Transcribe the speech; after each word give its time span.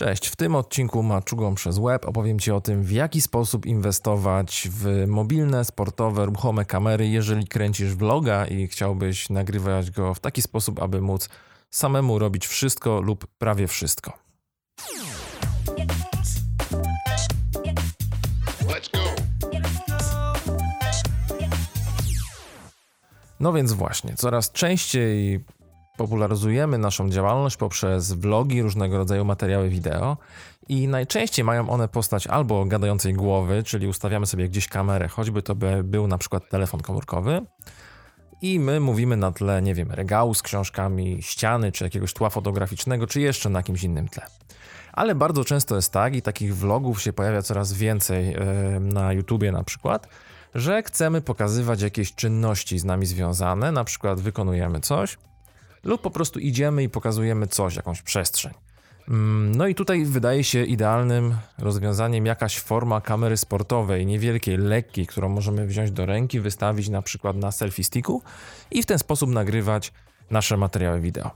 Cześć, 0.00 0.26
w 0.26 0.36
tym 0.36 0.54
odcinku 0.54 1.02
Maczugą 1.02 1.54
przez 1.54 1.78
web 1.78 2.08
opowiem 2.08 2.38
Ci 2.38 2.50
o 2.52 2.60
tym, 2.60 2.82
w 2.82 2.90
jaki 2.90 3.20
sposób 3.20 3.66
inwestować 3.66 4.68
w 4.72 5.06
mobilne, 5.06 5.64
sportowe, 5.64 6.26
ruchome 6.26 6.64
kamery, 6.64 7.08
jeżeli 7.08 7.46
kręcisz 7.46 7.94
vloga 7.94 8.46
i 8.46 8.66
chciałbyś 8.66 9.30
nagrywać 9.30 9.90
go 9.90 10.14
w 10.14 10.20
taki 10.20 10.42
sposób, 10.42 10.82
aby 10.82 11.00
móc 11.00 11.28
samemu 11.70 12.18
robić 12.18 12.46
wszystko 12.46 13.00
lub 13.00 13.26
prawie 13.26 13.66
wszystko. 13.66 14.12
No 23.40 23.52
więc 23.52 23.72
właśnie, 23.72 24.14
coraz 24.16 24.52
częściej 24.52 25.44
popularyzujemy 26.00 26.78
naszą 26.78 27.10
działalność 27.10 27.56
poprzez 27.56 28.12
vlogi, 28.12 28.62
różnego 28.62 28.98
rodzaju 28.98 29.24
materiały 29.24 29.68
wideo 29.68 30.16
i 30.68 30.88
najczęściej 30.88 31.44
mają 31.44 31.70
one 31.70 31.88
postać 31.88 32.26
albo 32.26 32.64
gadającej 32.64 33.14
głowy, 33.14 33.62
czyli 33.62 33.86
ustawiamy 33.86 34.26
sobie 34.26 34.48
gdzieś 34.48 34.68
kamerę, 34.68 35.08
choćby 35.08 35.42
to 35.42 35.54
by 35.54 35.84
był 35.84 36.06
na 36.06 36.18
przykład 36.18 36.48
telefon 36.48 36.80
komórkowy 36.80 37.40
i 38.42 38.60
my 38.60 38.80
mówimy 38.80 39.16
na 39.16 39.32
tle, 39.32 39.62
nie 39.62 39.74
wiem, 39.74 39.90
regału 39.90 40.34
z 40.34 40.42
książkami, 40.42 41.22
ściany, 41.22 41.72
czy 41.72 41.84
jakiegoś 41.84 42.12
tła 42.12 42.30
fotograficznego, 42.30 43.06
czy 43.06 43.20
jeszcze 43.20 43.50
na 43.50 43.58
jakimś 43.58 43.82
innym 43.82 44.08
tle. 44.08 44.26
Ale 44.92 45.14
bardzo 45.14 45.44
często 45.44 45.76
jest 45.76 45.92
tak, 45.92 46.14
i 46.14 46.22
takich 46.22 46.56
vlogów 46.56 47.02
się 47.02 47.12
pojawia 47.12 47.42
coraz 47.42 47.72
więcej 47.72 48.30
yy, 48.30 48.80
na 48.80 49.12
YouTubie 49.12 49.52
na 49.52 49.64
przykład, 49.64 50.08
że 50.54 50.82
chcemy 50.82 51.20
pokazywać 51.20 51.82
jakieś 51.82 52.14
czynności 52.14 52.78
z 52.78 52.84
nami 52.84 53.06
związane, 53.06 53.72
na 53.72 53.84
przykład 53.84 54.20
wykonujemy 54.20 54.80
coś, 54.80 55.18
lub 55.84 56.00
po 56.00 56.10
prostu 56.10 56.38
idziemy 56.38 56.82
i 56.82 56.88
pokazujemy 56.88 57.46
coś, 57.46 57.76
jakąś 57.76 58.02
przestrzeń. 58.02 58.54
Mm, 59.08 59.54
no 59.54 59.66
i 59.66 59.74
tutaj 59.74 60.04
wydaje 60.04 60.44
się 60.44 60.64
idealnym 60.64 61.36
rozwiązaniem 61.58 62.26
jakaś 62.26 62.58
forma 62.58 63.00
kamery 63.00 63.36
sportowej, 63.36 64.06
niewielkiej, 64.06 64.56
lekkiej, 64.56 65.06
którą 65.06 65.28
możemy 65.28 65.66
wziąć 65.66 65.90
do 65.90 66.06
ręki, 66.06 66.40
wystawić 66.40 66.88
na 66.88 67.02
przykład 67.02 67.36
na 67.36 67.52
selfie 67.52 67.84
sticku 67.84 68.22
i 68.70 68.82
w 68.82 68.86
ten 68.86 68.98
sposób 68.98 69.30
nagrywać 69.30 69.92
nasze 70.30 70.56
materiały 70.56 71.00
wideo. 71.00 71.30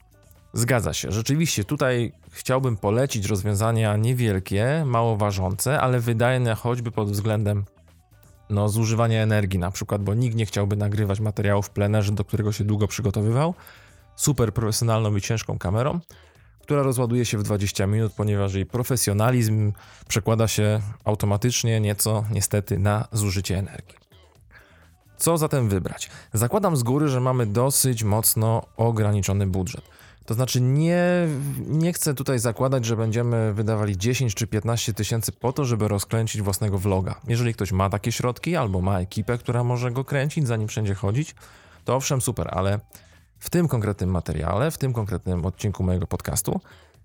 Zgadza 0.53 0.93
się, 0.93 1.13
rzeczywiście 1.13 1.65
tutaj 1.65 2.13
chciałbym 2.31 2.77
polecić 2.77 3.27
rozwiązania 3.27 3.97
niewielkie, 3.97 4.83
mało 4.87 5.17
ważące, 5.17 5.81
ale 5.81 6.01
wydajne 6.01 6.55
choćby 6.55 6.91
pod 6.91 7.11
względem 7.11 7.65
no, 8.51 8.69
zużywania 8.69 9.23
energii 9.23 9.59
na 9.59 9.71
przykład, 9.71 10.03
bo 10.03 10.15
nikt 10.15 10.37
nie 10.37 10.47
chciałby 10.47 10.77
nagrywać 10.77 11.21
materiału 11.21 11.63
w 11.63 11.71
plenerze, 11.71 12.13
do 12.13 12.25
którego 12.25 12.53
się 12.53 12.65
długo 12.65 12.89
przygotowywał, 12.89 13.55
super 14.17 14.55
profesjonalną 14.55 15.17
i 15.17 15.21
ciężką 15.21 15.59
kamerą, 15.59 16.01
która 16.63 16.83
rozładuje 16.83 17.25
się 17.25 17.39
w 17.39 17.43
20 17.43 17.87
minut, 17.87 18.13
ponieważ 18.13 18.55
jej 18.55 18.67
profesjonalizm 18.67 19.73
przekłada 20.09 20.49
się 20.49 20.81
automatycznie 21.05 21.81
nieco 21.81 22.25
niestety 22.31 22.79
na 22.79 23.09
zużycie 23.13 23.59
energii. 23.59 23.97
Co 25.17 25.39
zatem 25.39 25.69
wybrać? 25.69 26.11
Zakładam 26.33 26.77
z 26.77 26.83
góry, 26.83 27.09
że 27.09 27.21
mamy 27.21 27.47
dosyć 27.47 28.05
mocno 28.05 28.63
ograniczony 28.77 29.47
budżet. 29.47 29.85
To 30.27 30.35
znaczy 30.35 30.61
nie, 30.61 31.29
nie 31.59 31.93
chcę 31.93 32.15
tutaj 32.15 32.39
zakładać, 32.39 32.85
że 32.85 32.97
będziemy 32.97 33.55
wydawali 33.55 33.99
10 33.99 34.35
czy 34.35 34.47
15 34.47 34.93
tysięcy 34.93 35.33
po 35.33 35.53
to, 35.53 35.65
żeby 35.65 35.89
rozkręcić 35.89 36.43
własnego 36.43 36.79
vloga. 36.79 37.21
Jeżeli 37.29 37.55
ktoś 37.55 37.73
ma 37.73 37.91
takie 37.91 38.13
środki 38.13 38.57
albo 38.57 38.81
ma 38.81 39.01
ekipę, 39.01 39.39
która 39.39 39.65
może 39.65 39.91
go 39.91 40.05
kręcić, 40.05 40.47
zanim 40.47 40.69
wszędzie 40.69 40.95
chodzić, 40.95 41.35
to 41.85 41.97
owszem, 41.97 42.21
super, 42.21 42.49
ale 42.51 42.81
w 43.39 43.51
tym 43.51 43.69
konkretnym 43.69 44.11
materiale, 44.11 44.71
w 44.71 44.79
tym 44.79 44.93
konkretnym 44.93 45.47
odcinku 45.47 45.83
mojego 45.83 46.07
podcastu, 46.07 46.61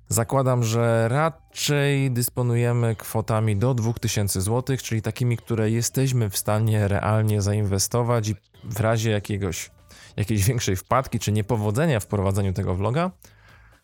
zakładam, 0.10 0.64
że 0.64 1.08
raczej 1.08 2.12
dysponujemy 2.12 2.96
kwotami 2.96 3.58
do 3.58 3.74
2000 3.74 4.42
zł, 4.42 4.78
czyli 4.78 5.02
takimi, 5.02 5.38
które 5.38 5.72
jesteśmy 5.72 6.30
w 6.30 6.38
stanie 6.38 6.88
realnie 6.88 7.42
zainwestować 7.42 8.30
i 8.30 8.36
w 8.64 8.80
razie 8.80 9.12
jakiegoś, 9.12 9.72
jakiejś 10.18 10.44
większej 10.44 10.76
wpadki 10.76 11.20
czy 11.20 11.32
niepowodzenia 11.32 12.00
w 12.00 12.08
prowadzeniu 12.08 12.54
tego 12.54 12.76
vloga, 12.76 13.12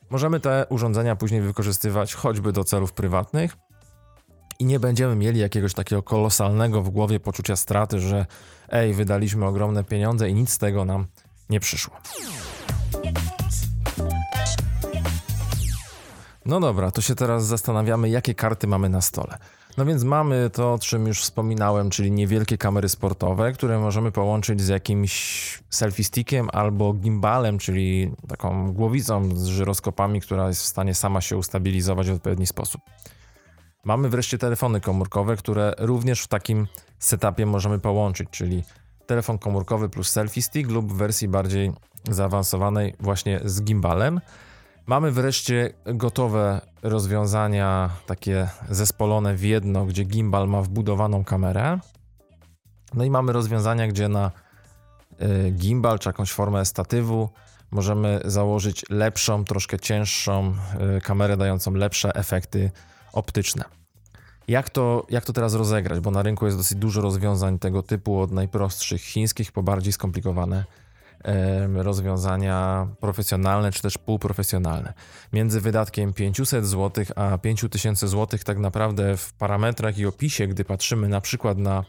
możemy 0.09 0.40
te 0.40 0.66
urządzenia 0.70 1.16
później 1.16 1.41
wykorzystywać 1.41 2.14
choćby 2.14 2.52
do 2.52 2.64
celów 2.64 2.94
prywatnych 2.94 3.58
i 4.59 4.66
nie 4.66 4.80
będziemy 4.80 5.16
mieli 5.16 5.40
jakiegoś 5.40 5.74
takiego 5.74 6.03
kolosalnego 6.03 6.81
w 6.81 6.90
głowie 6.90 7.20
poczucia 7.20 7.56
straty, 7.56 8.00
że 8.00 8.25
ej, 8.70 8.94
wydaliśmy 8.94 9.46
ogromne 9.46 9.84
pieniądze 9.84 10.30
i 10.30 10.34
nic 10.34 10.50
z 10.50 10.58
tego 10.58 10.86
nam 10.86 11.02
nie 11.02 11.25
przyszło. 11.60 11.96
No 16.46 16.60
dobra, 16.60 16.92
to 16.92 17.02
się 17.02 17.16
teraz 17.16 17.46
zastanawiamy, 17.46 18.10
jakie 18.10 18.36
karty 18.36 18.68
mamy 18.68 18.90
na 18.90 19.02
stole. 19.02 19.38
No 19.78 19.86
więc 19.86 20.04
mamy 20.04 20.50
to, 20.50 20.74
o 20.74 20.80
czym 20.80 21.08
już 21.08 21.22
wspominałem, 21.22 21.90
czyli 21.90 22.12
niewielkie 22.12 22.58
kamery 22.58 22.90
sportowe, 22.90 23.52
które 23.52 23.80
możemy 23.80 24.12
połączyć 24.12 24.62
z 24.62 24.68
jakimś 24.68 25.64
selfie 25.70 26.04
stickiem 26.04 26.50
albo 26.54 26.94
gimbalem, 26.94 27.58
czyli 27.58 28.12
taką 28.28 28.74
głowicą 28.74 29.36
z 29.36 29.46
żyroskopami, 29.46 30.22
która 30.22 30.48
jest 30.48 30.62
w 30.62 30.66
stanie 30.66 30.96
sama 30.96 31.22
się 31.22 31.38
ustabilizować 31.38 32.10
w 32.10 32.14
odpowiedni 32.14 32.48
sposób. 32.48 32.82
Mamy 33.86 34.10
wreszcie 34.10 34.38
telefony 34.38 34.82
komórkowe, 34.82 35.36
które 35.36 35.74
również 35.78 36.22
w 36.22 36.28
takim 36.28 36.68
setupie 37.00 37.46
możemy 37.46 37.80
połączyć, 37.80 38.30
czyli 38.32 38.64
telefon 39.06 39.38
komórkowy 39.38 39.90
plus 39.90 40.10
selfie 40.10 40.42
stick 40.42 40.70
lub 40.70 40.94
w 40.94 40.98
wersji 40.98 41.28
bardziej 41.28 41.72
zaawansowanej 42.10 42.94
właśnie 43.00 43.40
z 43.46 43.64
gimbalem. 43.64 44.22
Mamy 44.88 45.12
wreszcie 45.12 45.74
gotowe 45.86 46.62
rozwiązania, 46.84 47.90
takie 48.06 48.50
zespolone 48.70 49.36
w 49.36 49.44
jedno, 49.44 49.86
gdzie 49.86 50.04
gimbal 50.04 50.48
ma 50.48 50.62
wbudowaną 50.62 51.24
kamerę. 51.24 51.80
No 52.94 53.04
i 53.04 53.10
mamy 53.10 53.34
rozwiązania, 53.34 53.88
gdzie 53.88 54.08
na 54.08 54.32
y, 55.48 55.52
gimbal 55.52 56.00
czy 56.00 56.10
jakąś 56.10 56.32
formę 56.32 56.66
statywu 56.66 57.30
możemy 57.72 58.22
założyć 58.26 58.86
lepszą, 58.90 59.46
troszkę 59.46 59.80
cięższą 59.80 60.56
y, 60.98 61.02
kamerę 61.02 61.38
dającą 61.38 61.74
lepsze 61.74 62.16
efekty 62.16 62.72
optyczne. 63.14 63.84
Jak 64.48 64.70
to, 64.70 65.06
jak 65.10 65.26
to 65.26 65.34
teraz 65.34 65.54
rozegrać? 65.54 66.00
Bo 66.00 66.12
na 66.12 66.22
rynku 66.22 66.46
jest 66.46 66.58
dosyć 66.58 66.78
dużo 66.78 67.02
rozwiązań 67.02 67.60
tego 67.60 67.84
typu, 67.84 68.20
od 68.20 68.32
najprostszych 68.32 69.02
chińskich 69.02 69.52
po 69.52 69.64
bardziej 69.64 69.94
skomplikowane 69.94 70.66
rozwiązania 71.74 72.88
profesjonalne 73.00 73.72
czy 73.72 73.82
też 73.82 73.98
półprofesjonalne. 73.98 74.94
Między 75.34 75.62
wydatkiem 75.62 76.14
500 76.14 76.66
zł 76.66 77.06
a 77.16 77.38
5000 77.38 78.08
zł, 78.08 78.40
tak 78.46 78.58
naprawdę 78.58 79.18
w 79.18 79.34
parametrach 79.34 79.98
i 79.98 80.06
opisie, 80.06 80.48
gdy 80.48 80.66
patrzymy 80.66 81.08
na 81.08 81.22
przykład 81.22 81.58
na 81.58 81.84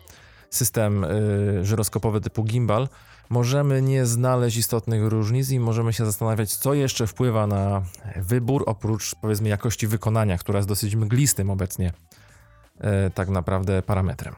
system 0.50 1.04
y, 1.04 1.64
żyroskopowy 1.64 2.20
typu 2.20 2.44
gimbal, 2.44 2.88
możemy 3.28 3.82
nie 3.82 4.06
znaleźć 4.06 4.56
istotnych 4.56 5.04
różnic 5.04 5.50
i 5.50 5.60
możemy 5.60 5.92
się 5.92 6.06
zastanawiać, 6.06 6.56
co 6.56 6.74
jeszcze 6.74 7.06
wpływa 7.06 7.46
na 7.46 7.82
wybór, 8.16 8.64
oprócz 8.66 9.14
powiedzmy 9.14 9.48
jakości 9.48 9.86
wykonania, 9.86 10.38
która 10.38 10.58
jest 10.58 10.68
dosyć 10.68 10.96
mglistym 10.96 11.50
obecnie 11.50 11.92
tak 13.14 13.28
naprawdę 13.28 13.82
parametrem. 13.82 14.34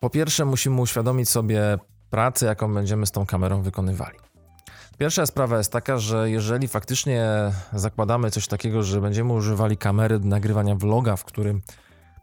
Po 0.00 0.10
pierwsze, 0.10 0.44
musimy 0.44 0.80
uświadomić 0.80 1.28
sobie 1.28 1.78
pracę, 2.10 2.46
jaką 2.46 2.74
będziemy 2.74 3.06
z 3.06 3.10
tą 3.10 3.26
kamerą 3.26 3.62
wykonywali. 3.62 4.18
Pierwsza 4.98 5.26
sprawa 5.26 5.58
jest 5.58 5.72
taka, 5.72 5.98
że 5.98 6.30
jeżeli 6.30 6.68
faktycznie 6.68 7.26
zakładamy 7.72 8.30
coś 8.30 8.46
takiego, 8.46 8.82
że 8.82 9.00
będziemy 9.00 9.32
używali 9.32 9.76
kamery 9.76 10.18
do 10.18 10.28
nagrywania 10.28 10.74
vloga, 10.74 11.16
w 11.16 11.24
którym 11.24 11.60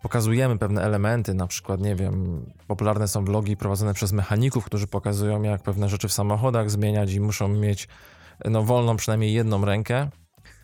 pokazujemy 0.02 0.58
pewne 0.58 0.82
elementy, 0.82 1.34
na 1.34 1.48
przykład, 1.48 1.82
nie 1.82 1.96
wiem, 1.96 2.46
popularne 2.68 3.08
są 3.08 3.26
vlogi 3.26 3.58
prowadzone 3.58 3.94
przez 3.94 4.12
mechaników, 4.12 4.66
którzy 4.66 4.88
pokazują, 4.88 5.42
jak 5.44 5.64
pewne 5.64 5.90
rzeczy 5.90 6.08
w 6.08 6.14
samochodach 6.14 6.72
zmieniać 6.72 7.14
i 7.14 7.20
muszą 7.20 7.48
mieć 7.48 7.88
no, 8.46 8.64
wolną 8.64 8.98
przynajmniej 8.98 9.34
jedną 9.34 9.66
rękę, 9.66 10.10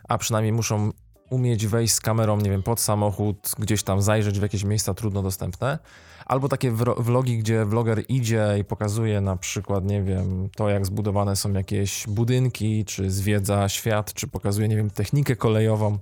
a 0.09 0.17
przynajmniej 0.17 0.53
muszą 0.53 0.91
umieć 1.29 1.67
wejść 1.67 1.93
z 1.93 2.01
kamerą, 2.01 2.37
nie 2.37 2.49
wiem, 2.49 2.63
pod 2.63 2.79
samochód, 2.79 3.51
gdzieś 3.59 3.83
tam 3.83 4.01
zajrzeć 4.01 4.39
w 4.39 4.41
jakieś 4.41 4.63
miejsca 4.63 4.93
trudno 4.93 5.21
dostępne. 5.21 5.79
Albo 6.25 6.49
takie 6.49 6.71
vlogi, 6.97 7.37
gdzie 7.37 7.65
vloger 7.65 8.03
idzie 8.09 8.55
i 8.59 8.63
pokazuje 8.63 9.21
na 9.21 9.37
przykład, 9.37 9.85
nie 9.85 10.03
wiem, 10.03 10.49
to 10.55 10.69
jak 10.69 10.85
zbudowane 10.85 11.35
są 11.35 11.53
jakieś 11.53 12.07
budynki, 12.07 12.85
czy 12.85 13.11
zwiedza 13.11 13.69
świat, 13.69 14.13
czy 14.13 14.27
pokazuje, 14.27 14.67
nie 14.67 14.75
wiem, 14.75 14.89
technikę 14.89 15.35
kolejową, 15.35 15.97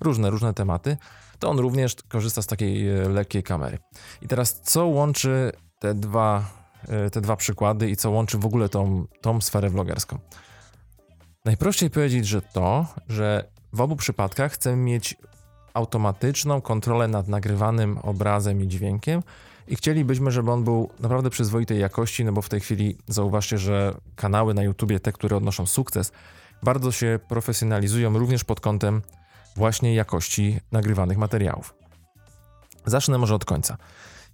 różne, 0.00 0.30
różne 0.30 0.54
tematy, 0.54 0.96
to 1.38 1.50
on 1.50 1.58
również 1.58 1.96
korzysta 2.08 2.42
z 2.42 2.46
takiej 2.46 2.88
e, 2.88 3.08
lekkiej 3.08 3.42
kamery. 3.42 3.78
I 4.22 4.28
teraz 4.28 4.60
co 4.60 4.86
łączy 4.86 5.52
te 5.78 5.94
dwa, 5.94 6.44
e, 6.88 7.10
te 7.10 7.20
dwa 7.20 7.36
przykłady 7.36 7.90
i 7.90 7.96
co 7.96 8.10
łączy 8.10 8.38
w 8.38 8.46
ogóle 8.46 8.68
tą, 8.68 9.06
tą 9.20 9.40
sferę 9.40 9.70
vlogerską? 9.70 10.18
Najprościej 11.48 11.90
powiedzieć, 11.90 12.26
że 12.26 12.42
to, 12.42 12.86
że 13.08 13.44
w 13.72 13.80
obu 13.80 13.96
przypadkach 13.96 14.52
chcemy 14.52 14.76
mieć 14.76 15.16
automatyczną 15.74 16.60
kontrolę 16.60 17.08
nad 17.08 17.28
nagrywanym 17.28 17.98
obrazem 17.98 18.62
i 18.62 18.68
dźwiękiem 18.68 19.22
i 19.68 19.76
chcielibyśmy, 19.76 20.30
żeby 20.30 20.50
on 20.50 20.64
był 20.64 20.90
naprawdę 21.00 21.30
przyzwoitej 21.30 21.80
jakości, 21.80 22.24
no 22.24 22.32
bo 22.32 22.42
w 22.42 22.48
tej 22.48 22.60
chwili 22.60 22.96
zauważcie, 23.06 23.58
że 23.58 23.94
kanały 24.16 24.54
na 24.54 24.62
YouTubie, 24.62 25.00
te, 25.00 25.12
które 25.12 25.36
odnoszą 25.36 25.66
sukces, 25.66 26.12
bardzo 26.62 26.92
się 26.92 27.18
profesjonalizują 27.28 28.18
również 28.18 28.44
pod 28.44 28.60
kątem 28.60 29.02
właśnie 29.56 29.94
jakości 29.94 30.60
nagrywanych 30.72 31.18
materiałów. 31.18 31.74
Zacznę 32.86 33.18
może 33.18 33.34
od 33.34 33.44
końca. 33.44 33.76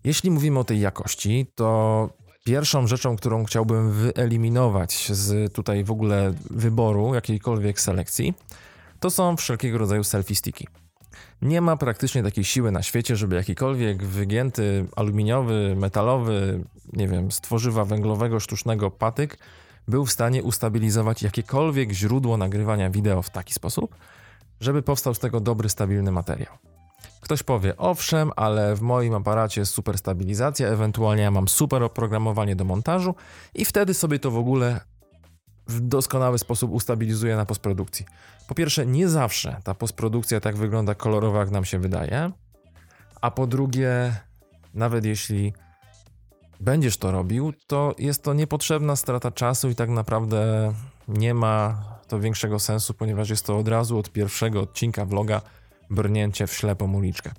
Jeśli 0.05 0.31
mówimy 0.31 0.59
o 0.59 0.65
tej 0.65 0.81
jakości, 0.81 1.47
to 1.55 2.11
pierwszą 2.45 2.87
rzeczą, 2.87 3.17
którą 3.17 3.45
chciałbym 3.45 3.93
wyeliminować 3.93 5.13
z 5.13 5.53
tutaj 5.53 5.85
w 5.85 5.91
ogóle 5.91 6.35
wyboru 6.51 7.15
jakiejkolwiek 7.15 7.81
selekcji, 7.81 8.35
to 9.01 9.11
są 9.11 9.37
wszelkiego 9.37 9.79
rodzaju 9.79 10.05
selfie 10.05 10.35
sticky. 10.35 10.67
Nie 11.43 11.61
ma 11.61 11.77
praktycznie 11.77 12.23
takiej 12.23 12.45
siły 12.45 12.71
na 12.71 12.83
świecie, 12.83 13.17
żeby 13.17 13.37
jakikolwiek 13.37 14.05
wygięty 14.05 14.87
aluminiowy, 14.97 15.77
metalowy, 15.77 16.65
nie 16.93 17.09
wiem, 17.09 17.33
z 17.33 17.41
tworzywa 17.41 17.85
węglowego 17.85 18.41
sztucznego 18.41 18.91
patyk 18.91 19.39
był 19.89 20.07
w 20.07 20.13
stanie 20.13 20.43
ustabilizować 20.43 21.23
jakiekolwiek 21.23 21.93
źródło 21.93 22.37
nagrywania 22.37 22.91
wideo 22.91 23.23
w 23.23 23.31
taki 23.31 23.55
sposób, 23.55 23.95
żeby 24.61 24.83
powstał 24.83 25.15
z 25.15 25.19
tego 25.19 25.41
dobry, 25.41 25.69
stabilny 25.69 26.13
materiał. 26.13 26.74
Ktoś 27.25 27.43
powie, 27.43 27.77
owszem, 27.77 28.31
ale 28.37 28.77
w 28.77 28.81
moim 28.81 29.15
aparacie 29.15 29.61
jest 29.61 29.73
super 29.73 29.99
stabilizacja, 29.99 30.69
ewentualnie 30.69 31.23
ja 31.23 31.31
mam 31.31 31.49
super 31.49 31.83
oprogramowanie 31.83 32.57
do 32.57 32.65
montażu 32.65 33.15
i 33.55 33.65
wtedy 33.65 33.95
sobie 33.95 34.19
to 34.19 34.31
w 34.31 34.39
ogóle 34.39 34.81
w 35.67 35.81
doskonały 35.81 36.39
sposób 36.39 36.73
ustabilizuje 36.73 37.37
na 37.37 37.47
postprodukcji. 37.47 38.07
Po 38.49 38.55
pierwsze, 38.55 38.87
nie 38.87 39.09
zawsze 39.09 39.61
ta 39.65 39.75
postprodukcja 39.75 40.41
tak 40.41 40.57
wygląda 40.57 40.95
kolorowo, 40.95 41.39
jak 41.39 41.51
nam 41.51 41.65
się 41.65 41.79
wydaje, 41.79 42.31
a 43.21 43.31
po 43.31 43.47
drugie, 43.47 44.17
nawet 44.75 45.05
jeśli 45.05 45.53
będziesz 46.61 46.97
to 46.97 47.13
robił, 47.13 47.53
to 47.67 47.95
jest 47.99 48.23
to 48.23 48.35
niepotrzebna 48.35 48.97
strata 48.97 49.31
czasu 49.31 49.71
i 49.71 49.75
tak 49.75 49.91
naprawdę 49.91 50.73
nie 51.09 51.35
ma 51.35 51.85
to 52.09 52.21
większego 52.21 52.59
sensu, 52.59 52.95
ponieważ 52.95 53.31
jest 53.31 53.47
to 53.47 53.59
od 53.59 53.69
razu 53.69 53.99
od 53.99 54.11
pierwszego 54.11 54.61
odcinka 54.61 55.05
vloga 55.05 55.41
brnięcie 55.95 56.47
w 56.47 56.53
ślepą 56.53 56.95
uliczkę. 56.95 57.33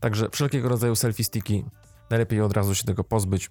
Także 0.00 0.28
wszelkiego 0.30 0.68
rodzaju 0.68 0.96
selfie 0.96 1.24
sticki 1.24 1.64
najlepiej 2.10 2.40
od 2.40 2.52
razu 2.52 2.74
się 2.74 2.84
tego 2.84 3.04
pozbyć, 3.04 3.50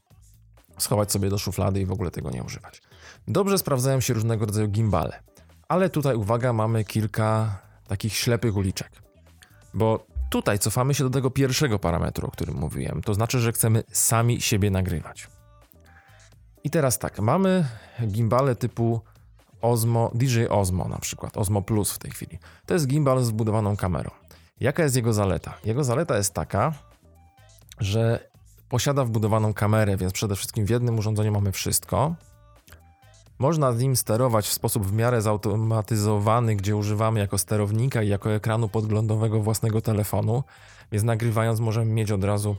schować 0.78 1.12
sobie 1.12 1.30
do 1.30 1.38
szuflady 1.38 1.82
i 1.82 1.86
w 1.86 1.92
ogóle 1.92 2.12
tego 2.12 2.30
nie 2.30 2.44
używać. 2.44 2.82
Dobrze 3.28 3.58
sprawdzają 3.58 4.00
się 4.00 4.14
różnego 4.14 4.46
rodzaju 4.46 4.68
gimbale, 4.68 5.24
ale 5.68 5.90
tutaj 5.90 6.16
uwaga, 6.16 6.54
mamy 6.54 6.84
kilka 6.84 7.60
takich 7.88 8.14
ślepych 8.14 8.56
uliczek. 8.56 8.92
Bo 9.74 10.06
tutaj 10.30 10.60
cofamy 10.60 10.94
się 10.94 11.04
do 11.04 11.10
tego 11.10 11.32
pierwszego 11.32 11.80
parametru, 11.80 12.28
o 12.28 12.32
którym 12.32 12.56
mówiłem. 12.56 13.02
To 13.02 13.14
znaczy, 13.14 13.40
że 13.40 13.52
chcemy 13.52 13.84
sami 13.92 14.42
siebie 14.42 14.72
nagrywać. 14.72 15.28
I 16.64 16.70
teraz 16.70 17.00
tak, 17.00 17.20
mamy 17.20 17.66
gimbale 18.08 18.56
typu 18.56 19.02
Osmo, 19.62 20.12
DJ 20.14 20.46
Osmo 20.50 20.88
na 20.88 20.98
przykład, 20.98 21.38
Osmo 21.38 21.62
Plus 21.62 21.92
w 21.92 22.00
tej 22.00 22.12
chwili. 22.12 22.40
To 22.66 22.74
jest 22.74 22.88
gimbal 22.88 23.24
z 23.24 23.30
wbudowaną 23.30 23.78
kamerą. 23.78 24.12
Jaka 24.60 24.84
jest 24.84 24.96
jego 24.96 25.14
zaleta? 25.14 25.54
Jego 25.66 25.84
zaleta 25.84 26.18
jest 26.18 26.34
taka, 26.34 26.74
że 27.80 28.30
posiada 28.70 29.04
wbudowaną 29.04 29.54
kamerę, 29.54 29.98
więc 29.98 30.14
przede 30.14 30.36
wszystkim 30.36 30.66
w 30.66 30.70
jednym 30.70 31.00
urządzeniu 31.00 31.32
mamy 31.32 31.52
wszystko. 31.52 32.16
Można 33.40 33.72
z 33.74 33.80
nim 33.80 33.96
sterować 33.96 34.48
w 34.48 34.54
sposób 34.54 34.86
w 34.86 34.94
miarę 34.94 35.22
zautomatyzowany, 35.22 36.56
gdzie 36.56 36.76
używamy 36.76 37.20
jako 37.20 37.38
sterownika 37.38 38.04
i 38.04 38.08
jako 38.08 38.32
ekranu 38.32 38.70
podglądowego 38.70 39.42
własnego 39.42 39.82
telefonu, 39.82 40.44
więc 40.92 41.04
nagrywając 41.04 41.60
możemy 41.60 41.92
mieć 41.92 42.12
od 42.12 42.24
razu 42.24 42.56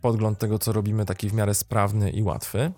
podgląd 0.00 0.38
tego, 0.38 0.58
co 0.58 0.72
robimy, 0.72 1.06
taki 1.06 1.28
w 1.28 1.34
miarę 1.34 1.54
sprawny 1.54 2.10
i 2.10 2.22
łatwy. 2.22 2.72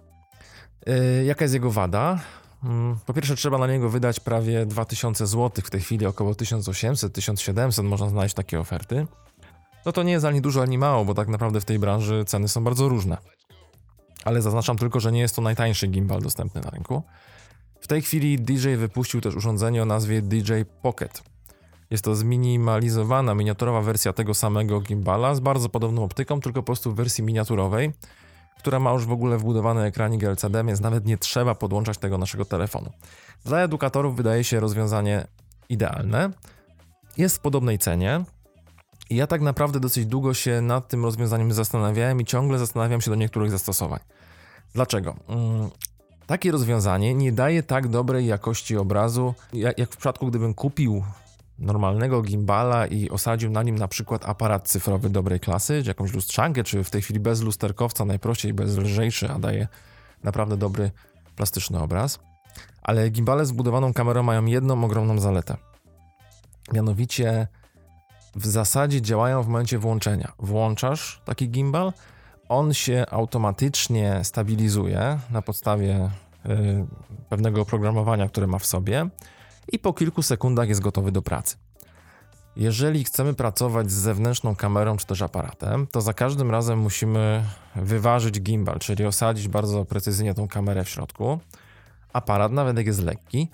Yy, 0.87 1.25
jaka 1.25 1.45
jest 1.45 1.55
jego 1.55 1.71
wada? 1.71 2.19
Mm, 2.65 2.97
po 3.07 3.15
pierwsze, 3.15 3.37
trzeba 3.37 3.59
na 3.59 3.67
niego 3.67 3.91
wydać 3.91 4.21
prawie 4.21 4.67
2000 4.67 5.27
zł, 5.27 5.65
w 5.65 5.71
tej 5.71 5.81
chwili 5.81 6.07
około 6.07 6.33
1800-1700 6.33 7.85
można 7.85 8.09
znaleźć 8.09 8.35
takie 8.35 8.61
oferty. 8.61 9.07
No 9.87 9.93
to 9.93 10.03
nie 10.03 10.13
jest 10.13 10.25
ani 10.25 10.41
dużo, 10.41 10.63
ani 10.63 10.79
mało, 10.79 11.05
bo 11.05 11.15
tak 11.15 11.29
naprawdę 11.29 11.61
w 11.61 11.65
tej 11.65 11.79
branży 11.79 12.25
ceny 12.27 12.49
są 12.49 12.65
bardzo 12.65 12.89
różne. 12.89 13.19
Ale 14.25 14.43
zaznaczam 14.43 14.79
tylko, 14.79 15.01
że 15.01 15.13
nie 15.13 15.21
jest 15.21 15.37
to 15.37 15.43
najtańszy 15.43 15.87
gimbal 15.87 16.21
dostępny 16.21 16.61
na 16.61 16.71
rynku. 16.71 17.03
W 17.81 17.87
tej 17.87 18.03
chwili 18.03 18.39
DJ 18.39 18.75
wypuścił 18.75 19.21
też 19.21 19.37
urządzenie 19.37 19.83
o 19.83 19.87
nazwie 19.87 20.23
DJ 20.23 20.53
Pocket. 20.83 21.23
Jest 21.91 22.05
to 22.05 22.17
zminimalizowana, 22.17 23.35
miniaturowa 23.35 23.81
wersja 23.81 24.13
tego 24.13 24.35
samego 24.35 24.81
gimbala 24.81 25.35
z 25.35 25.41
bardzo 25.41 25.69
podobną 25.69 26.05
optyką, 26.05 26.41
tylko 26.41 26.63
po 26.63 26.67
prostu 26.67 26.93
w 26.93 26.95
wersji 26.95 27.25
miniaturowej 27.25 27.93
która 28.59 28.81
ma 28.81 28.93
już 28.93 29.07
w 29.07 29.13
ogóle 29.13 29.39
wbudowany 29.39 29.83
ekranik 29.83 30.23
LCD, 30.23 30.65
więc 30.65 30.81
nawet 30.81 31.07
nie 31.07 31.19
trzeba 31.19 31.55
podłączać 31.55 31.99
tego 31.99 32.19
naszego 32.19 32.45
telefonu. 32.45 32.91
Dla 33.45 33.59
edukatorów 33.59 34.17
wydaje 34.17 34.45
się 34.45 34.61
rozwiązanie 34.61 35.27
idealne. 35.69 36.31
Jest 37.17 37.37
w 37.37 37.41
podobnej 37.41 37.79
cenie. 37.79 38.25
Ja 39.11 39.27
tak 39.27 39.41
naprawdę 39.41 39.81
dosyć 39.81 40.07
długo 40.07 40.35
się 40.35 40.61
nad 40.61 40.89
tym 40.89 41.05
rozwiązaniem 41.05 41.53
zastanawiałem 41.53 42.21
i 42.21 42.25
ciągle 42.25 42.59
zastanawiam 42.59 43.01
się 43.01 43.11
do 43.11 43.17
niektórych 43.17 43.51
zastosowań. 43.51 44.01
Dlaczego? 44.75 45.15
Mm, 45.29 45.71
takie 46.27 46.53
rozwiązanie 46.53 47.15
nie 47.15 47.33
daje 47.33 47.63
tak 47.63 47.89
dobrej 47.89 48.27
jakości 48.27 48.77
obrazu, 48.77 49.35
jak 49.53 49.91
w 49.91 49.97
przypadku, 49.97 50.27
gdybym 50.27 50.55
kupił 50.55 51.05
normalnego 51.63 52.23
gimbala 52.23 52.87
i 52.87 53.11
osadził 53.11 53.51
na 53.51 53.63
nim 53.63 53.79
na 53.79 53.89
przykład 53.89 54.29
aparat 54.29 54.69
cyfrowy 54.69 55.11
dobrej 55.11 55.41
klasy, 55.41 55.83
czy 55.83 55.89
jakąś 55.89 56.13
lustrzankę, 56.13 56.65
czy 56.65 56.85
w 56.85 56.91
tej 56.91 57.03
chwili 57.03 57.21
bez 57.21 57.43
lusterkowca, 57.43 58.05
najprościej, 58.05 58.55
bez 58.55 58.77
lżejszy, 58.77 59.31
a 59.31 59.39
daje 59.39 59.69
naprawdę 60.25 60.57
dobry 60.57 60.91
plastyczny 61.37 61.81
obraz. 61.81 62.19
Ale 62.83 63.11
gimbale 63.11 63.47
z 63.47 63.53
budowaną 63.53 63.93
kamerą 63.93 64.23
mają 64.23 64.45
jedną 64.45 64.85
ogromną 64.85 65.19
zaletę. 65.19 65.57
Mianowicie 66.73 67.47
w 68.35 68.47
zasadzie 68.47 69.03
działają 69.03 69.43
w 69.43 69.49
momencie 69.49 69.79
włączenia. 69.79 70.33
Włączasz 70.39 71.23
taki 71.25 71.51
gimbal, 71.51 71.93
on 72.49 72.75
się 72.75 73.05
automatycznie 73.11 74.21
stabilizuje 74.23 75.19
na 75.31 75.43
podstawie 75.43 76.11
y, 76.47 76.87
pewnego 77.29 77.63
oprogramowania, 77.63 78.29
które 78.29 78.47
ma 78.47 78.59
w 78.59 78.67
sobie 78.67 79.09
i 79.73 79.79
po 79.79 79.93
kilku 79.93 80.23
sekundach 80.23 80.69
jest 80.69 80.81
gotowy 80.81 81.13
do 81.13 81.23
pracy. 81.23 81.57
Jeżeli 82.57 83.05
chcemy 83.05 83.35
pracować 83.35 83.91
z 83.91 83.95
zewnętrzną 83.95 84.57
kamerą 84.57 84.97
czy 84.97 85.07
też 85.07 85.23
aparatem, 85.23 85.87
to 85.87 86.01
za 86.01 86.13
każdym 86.13 86.51
razem 86.51 86.79
musimy 86.79 87.45
wyważyć 87.77 88.41
gimbal, 88.41 88.79
czyli 88.79 89.07
osadzić 89.07 89.49
bardzo 89.49 89.85
precyzyjnie 89.85 90.35
tą 90.35 90.49
kamerę 90.49 90.85
w 90.85 90.89
środku. 90.89 91.39
Aparat, 92.13 92.53
nawet 92.53 92.77
jak 92.77 92.87
jest 92.87 93.03
lekki, 93.03 93.49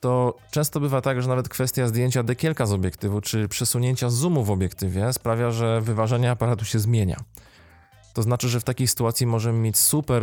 to 0.00 0.36
często 0.50 0.80
bywa 0.80 1.00
tak, 1.00 1.22
że 1.22 1.28
nawet 1.28 1.48
kwestia 1.48 1.88
zdjęcia 1.88 2.22
dekielka 2.22 2.66
z 2.66 2.72
obiektywu 2.72 3.20
czy 3.20 3.48
przesunięcia 3.48 4.10
zoomu 4.10 4.44
w 4.44 4.50
obiektywie 4.50 5.12
sprawia, 5.12 5.50
że 5.50 5.80
wyważenie 5.80 6.30
aparatu 6.30 6.64
się 6.64 6.78
zmienia. 6.78 7.16
To 8.14 8.22
znaczy, 8.22 8.48
że 8.48 8.60
w 8.60 8.64
takiej 8.64 8.88
sytuacji 8.88 9.26
możemy 9.26 9.58
mieć 9.58 9.78
super 9.78 10.22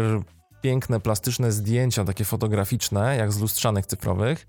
piękne, 0.61 0.99
plastyczne 0.99 1.51
zdjęcia, 1.51 2.05
takie 2.05 2.25
fotograficzne, 2.25 3.17
jak 3.17 3.31
z 3.31 3.39
lustrzanych 3.39 3.85
cyfrowych, 3.85 4.47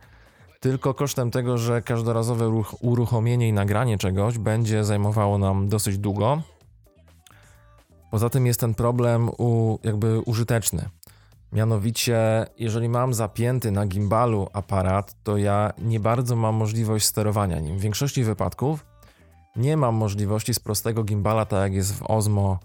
tylko 0.65 0.95
kosztem 0.95 1.31
tego, 1.31 1.59
że 1.59 1.83
każdorazowe 1.83 2.63
uruchomienie 2.81 3.49
i 3.49 3.53
nagranie 3.53 3.99
czegoś 3.99 4.39
będzie 4.39 4.85
zajmowało 4.85 5.39
nam 5.39 5.69
dosyć 5.69 5.99
długo. 5.99 6.43
Poza 8.11 8.31
tym 8.31 8.47
jest 8.47 8.61
ten 8.61 8.75
problem 8.75 9.31
u, 9.39 9.79
jakby 9.83 10.21
użyteczny. 10.21 10.89
Mianowicie, 11.53 12.47
jeżeli 12.59 12.89
mam 12.89 13.15
zapięty 13.15 13.71
na 13.71 13.87
gimbalu 13.87 14.49
aparat, 14.53 15.17
to 15.23 15.37
ja 15.37 15.73
nie 15.79 16.01
bardzo 16.01 16.37
mam 16.37 16.55
możliwość 16.55 17.07
sterowania 17.07 17.61
nim. 17.61 17.79
W 17.79 17.81
większości 17.81 18.25
wypadków 18.25 18.87
nie 19.57 19.77
mam 19.77 19.95
możliwości 19.95 20.55
z 20.55 20.59
prostego 20.59 21.05
gimbala, 21.05 21.45
tak 21.47 21.63
jak 21.63 21.75
jest 21.75 21.99
w 21.99 22.03
Osmo, 22.03 22.59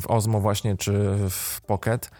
w 0.00 0.06
Osmo 0.06 0.40
właśnie 0.40 0.76
czy 0.76 1.16
w 1.30 1.60
Pocket, 1.66 2.10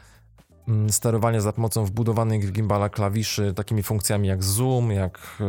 Mm, 0.69 0.90
sterowanie 0.93 1.40
za 1.40 1.52
pomocą 1.52 1.85
wbudowanych 1.85 2.49
w 2.49 2.52
gimbala 2.52 2.88
klawiszy, 2.88 3.55
takimi 3.55 3.83
funkcjami 3.83 4.29
jak 4.29 4.45
zoom, 4.45 4.90
jak 4.90 5.19
e, 5.40 5.45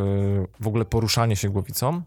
w 0.59 0.67
ogóle 0.67 0.85
poruszanie 0.85 1.35
się 1.35 1.49
głowicą. 1.49 2.01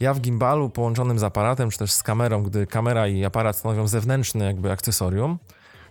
Ja 0.00 0.14
w 0.14 0.20
gimbalu 0.20 0.70
połączonym 0.70 1.18
z 1.18 1.22
aparatem, 1.22 1.70
czy 1.70 1.78
też 1.78 1.92
z 1.92 2.02
kamerą, 2.02 2.42
gdy 2.42 2.66
kamera 2.66 3.08
i 3.08 3.24
aparat 3.24 3.56
stanowią 3.56 3.86
zewnętrzne 3.88 4.44
jakby 4.44 4.72
akcesorium, 4.72 5.38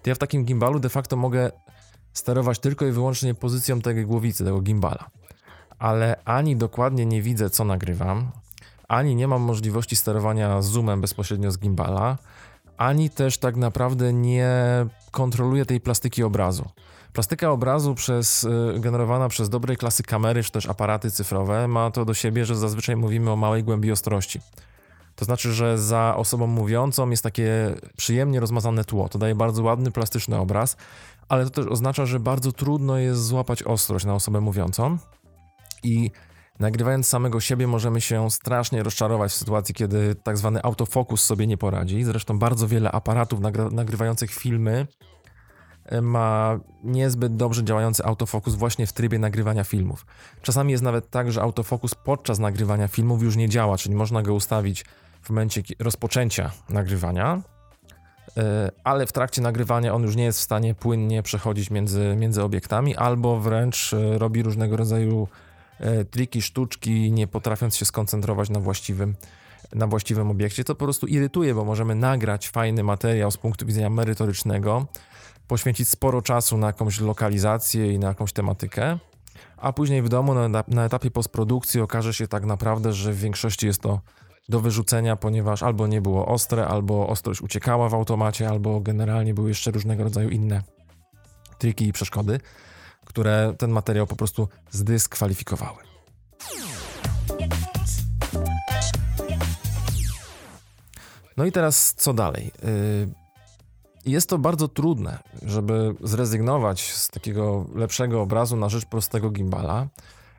to 0.01 0.10
ja 0.10 0.15
w 0.15 0.17
takim 0.17 0.45
gimbalu 0.45 0.79
de 0.79 0.89
facto 0.89 1.15
mogę 1.15 1.51
sterować 2.13 2.60
tylko 2.60 2.86
i 2.86 2.91
wyłącznie 2.91 3.33
pozycją 3.33 3.81
tej 3.81 4.05
głowicy, 4.05 4.45
tego 4.45 4.62
gimbala. 4.62 5.10
Ale 5.79 6.21
ani 6.25 6.55
dokładnie 6.55 7.05
nie 7.05 7.21
widzę, 7.21 7.50
co 7.50 7.65
nagrywam, 7.65 8.31
ani 8.88 9.15
nie 9.15 9.27
mam 9.27 9.41
możliwości 9.41 9.95
sterowania 9.95 10.62
zoomem 10.62 11.01
bezpośrednio 11.01 11.51
z 11.51 11.60
gimbala, 11.60 12.17
ani 12.78 13.10
też 13.10 13.38
tak 13.38 13.56
naprawdę 13.56 14.13
nie 14.13 14.50
kontroluje 15.12 15.66
tej 15.66 15.82
plastyki 15.82 16.24
obrazu. 16.24 16.70
Plastyka 17.13 17.51
obrazu 17.51 17.96
przez, 17.96 18.44
y, 18.44 18.80
generowana 18.80 19.30
przez 19.30 19.50
dobrej 19.50 19.78
klasy 19.78 20.04
kamery 20.04 20.44
czy 20.44 20.51
też 20.51 20.70
aparaty 20.70 21.12
cyfrowe 21.12 21.68
ma 21.68 21.92
to 21.92 22.06
do 22.06 22.13
siebie, 22.13 22.46
że 22.46 22.56
zazwyczaj 22.56 22.96
mówimy 22.96 23.32
o 23.32 23.36
małej 23.36 23.63
głębi 23.63 23.92
ostrości. 23.92 24.40
To 25.16 25.25
znaczy, 25.25 25.54
że 25.54 25.78
za 25.78 26.16
osobą 26.18 26.48
mówiącą 26.48 27.10
jest 27.10 27.24
takie 27.24 27.75
przyjemnie 27.98 28.40
rozmazane 28.40 28.84
tło. 28.84 29.10
To 29.10 29.20
daje 29.20 29.36
bardzo 29.36 29.63
ładny, 29.63 29.92
plastyczny 29.92 30.38
obraz, 30.38 30.78
ale 31.30 31.44
to 31.44 31.50
też 31.50 31.66
oznacza, 31.66 32.06
że 32.06 32.20
bardzo 32.20 32.51
trudno 32.51 32.98
jest 32.98 33.25
złapać 33.25 33.63
ostrość 33.63 34.06
na 34.06 34.16
osobę 34.16 34.42
mówiącą. 34.42 34.98
I 35.84 36.12
nagrywając 36.62 37.08
samego 37.08 37.39
siebie 37.39 37.68
możemy 37.68 38.01
się 38.01 38.32
strasznie 38.32 38.84
rozczarować 38.84 39.32
w 39.32 39.36
sytuacji, 39.36 39.75
kiedy 39.75 40.15
tak 40.15 40.38
zwany 40.38 40.62
autofokus 40.63 41.24
sobie 41.24 41.48
nie 41.48 41.58
poradzi. 41.58 42.03
Zresztą 42.03 42.39
bardzo 42.39 42.68
wiele 42.68 42.91
aparatów 42.91 43.39
nagrywających 43.72 44.32
filmy 44.32 44.88
e, 45.86 46.01
ma 46.01 46.60
niezbyt 46.84 47.36
dobrze 47.36 47.63
działający 47.63 48.03
autofokus 48.06 48.56
właśnie 48.56 48.88
w 48.88 48.94
trybie 48.94 49.20
nagrywania 49.20 49.63
filmów. 49.63 50.06
Czasami 50.41 50.72
jest 50.72 50.84
nawet 50.84 51.10
tak, 51.10 51.32
że 51.32 51.41
autofokus 51.41 51.96
podczas 51.96 52.39
nagrywania 52.39 52.88
filmów 52.88 53.24
już 53.24 53.36
nie 53.36 53.50
działa, 53.50 53.77
czyli 53.77 53.96
można 53.96 54.22
go 54.22 54.34
ustawić 54.34 54.86
w 55.22 55.30
momencie 55.30 55.62
rozpoczęcia 55.80 56.51
nagrywania, 56.70 57.41
e, 58.38 58.72
ale 58.84 59.06
w 59.06 59.12
trakcie 59.12 59.41
nagrywania 59.41 59.94
on 59.94 60.03
już 60.03 60.15
nie 60.15 60.24
jest 60.24 60.39
w 60.39 60.41
stanie 60.41 60.75
płynnie 60.75 61.24
przechodzić 61.24 61.72
między, 61.72 62.15
między 62.15 62.44
obiektami, 62.44 62.96
albo 62.96 63.39
wręcz 63.39 63.94
e, 63.94 64.18
robi 64.18 64.44
różnego 64.44 64.77
rodzaju 64.77 65.27
triki, 66.11 66.41
sztuczki, 66.41 67.11
nie 67.11 67.27
potrafiąc 67.27 67.75
się 67.75 67.85
skoncentrować 67.85 68.50
na 68.50 68.59
właściwym, 68.59 69.15
na 69.73 69.88
właściwym 69.88 70.31
obiekcie. 70.31 70.63
To 70.63 70.75
po 70.75 70.85
prostu 70.85 71.07
irytuje, 71.07 71.55
bo 71.55 71.65
możemy 71.65 71.95
nagrać 71.95 72.50
fajny 72.50 72.83
materiał 72.83 73.31
z 73.31 73.38
punktu 73.38 73.65
widzenia 73.65 73.89
merytorycznego, 73.89 74.85
poświęcić 75.47 75.89
sporo 75.89 76.21
czasu 76.21 76.57
na 76.57 76.67
jakąś 76.67 77.00
lokalizację 77.00 77.93
i 77.93 78.00
na 78.00 78.07
jakąś 78.07 78.33
tematykę, 78.33 79.00
a 79.57 79.73
później 79.73 80.01
w 80.01 80.09
domu 80.09 80.33
na 80.67 80.85
etapie 80.85 81.11
postprodukcji 81.11 81.81
okaże 81.81 82.13
się 82.13 82.27
tak 82.27 82.45
naprawdę, 82.45 82.93
że 82.93 83.13
w 83.13 83.19
większości 83.19 83.67
jest 83.67 83.81
to 83.81 84.01
do 84.50 84.59
wyrzucenia, 84.59 85.15
ponieważ 85.15 85.63
albo 85.63 85.88
nie 85.88 86.01
było 86.01 86.25
ostre, 86.25 86.67
albo 86.67 87.07
ostrość 87.07 87.41
uciekała 87.41 87.89
w 87.89 87.93
automacie, 87.93 88.50
albo 88.50 88.79
generalnie 88.79 89.33
były 89.33 89.50
jeszcze 89.50 89.71
różnego 89.71 90.03
rodzaju 90.03 90.29
inne 90.29 90.61
triki 91.57 91.88
i 91.88 91.93
przeszkody, 91.93 92.39
które 93.12 93.53
ten 93.58 93.72
materiał 93.72 94.08
po 94.08 94.15
prostu 94.15 94.48
zdyskwalifikowały. 94.72 95.77
No 101.38 101.46
i 101.46 101.51
teraz 101.51 101.94
co 101.94 102.13
dalej? 102.13 102.51
Y, 102.63 103.08
jest 104.06 104.30
to 104.30 104.38
bardzo 104.38 104.68
trudne, 104.68 105.20
żeby 105.41 105.96
zrezygnować 106.03 106.94
z 106.94 107.10
takiego 107.10 107.65
lepszego 107.75 108.22
obrazu 108.22 108.58
na 108.58 108.70
rzecz 108.70 108.86
prostego 108.86 109.30
gimbala, 109.30 109.88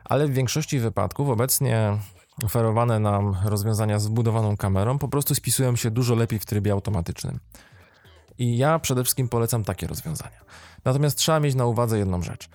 ale 0.05 0.27
w 0.27 0.33
większości 0.33 0.79
wypadków 0.79 1.29
obecnie 1.29 1.97
oferowane 2.43 2.99
nam 2.99 3.35
rozwiązania 3.45 3.99
z 3.99 4.07
wbudowaną 4.07 4.57
kamerą 4.57 4.99
po 4.99 5.07
prostu 5.07 5.35
spisują 5.35 5.75
się 5.75 5.91
dużo 5.91 6.15
lepiej 6.15 6.39
w 6.39 6.45
trybie 6.45 6.71
automatycznym. 6.71 7.39
I 8.37 8.57
ja 8.57 8.79
przede 8.79 9.03
wszystkim 9.03 9.29
polecam 9.29 9.63
takie 9.63 9.87
rozwiązania. 9.87 10.39
Natomiast 10.85 11.17
trzeba 11.17 11.39
mieć 11.39 11.55
na 11.55 11.65
uwadze 11.65 11.97
jedną 11.97 12.21
rzecz. 12.21 12.49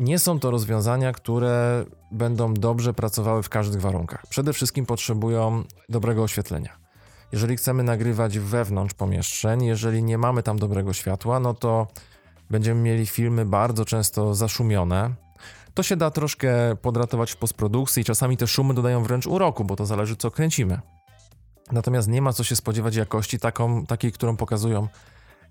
Nie 0.00 0.18
są 0.18 0.40
to 0.40 0.50
rozwiązania, 0.50 1.12
które 1.12 1.84
będą 2.10 2.54
dobrze 2.54 2.94
pracowały 2.94 3.42
w 3.42 3.48
każdych 3.48 3.80
warunkach. 3.80 4.26
Przede 4.26 4.52
wszystkim 4.52 4.86
potrzebują 4.86 5.64
dobrego 5.88 6.22
oświetlenia. 6.22 6.76
Jeżeli 7.32 7.56
chcemy 7.56 7.82
nagrywać 7.82 8.38
wewnątrz 8.38 8.94
pomieszczeń, 8.94 9.64
jeżeli 9.64 10.02
nie 10.02 10.18
mamy 10.18 10.42
tam 10.42 10.58
dobrego 10.58 10.92
światła, 10.92 11.40
no 11.40 11.54
to 11.54 11.86
będziemy 12.50 12.80
mieli 12.80 13.06
filmy 13.06 13.44
bardzo 13.44 13.84
często 13.84 14.34
zaszumione, 14.34 15.14
to 15.74 15.82
się 15.82 15.96
da 15.96 16.10
troszkę 16.10 16.76
podratować 16.76 17.32
w 17.32 17.36
postprodukcji 17.36 18.04
czasami 18.04 18.36
te 18.36 18.46
szumy 18.46 18.74
dodają 18.74 19.02
wręcz 19.02 19.26
uroku, 19.26 19.64
bo 19.64 19.76
to 19.76 19.86
zależy 19.86 20.16
co 20.16 20.30
kręcimy. 20.30 20.80
Natomiast 21.72 22.08
nie 22.08 22.22
ma 22.22 22.32
co 22.32 22.44
się 22.44 22.56
spodziewać 22.56 22.96
jakości 22.96 23.38
taką, 23.38 23.86
takiej, 23.86 24.12
którą 24.12 24.36
pokazują 24.36 24.88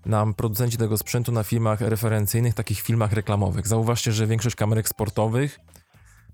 nam 0.06 0.34
producenci 0.34 0.76
tego 0.76 0.98
sprzętu 0.98 1.32
na 1.32 1.42
filmach 1.42 1.80
referencyjnych, 1.80 2.54
takich 2.54 2.80
filmach 2.80 3.12
reklamowych. 3.12 3.66
Zauważcie, 3.66 4.12
że 4.12 4.26
większość 4.26 4.56
kamerek 4.56 4.88
sportowych 4.88 5.60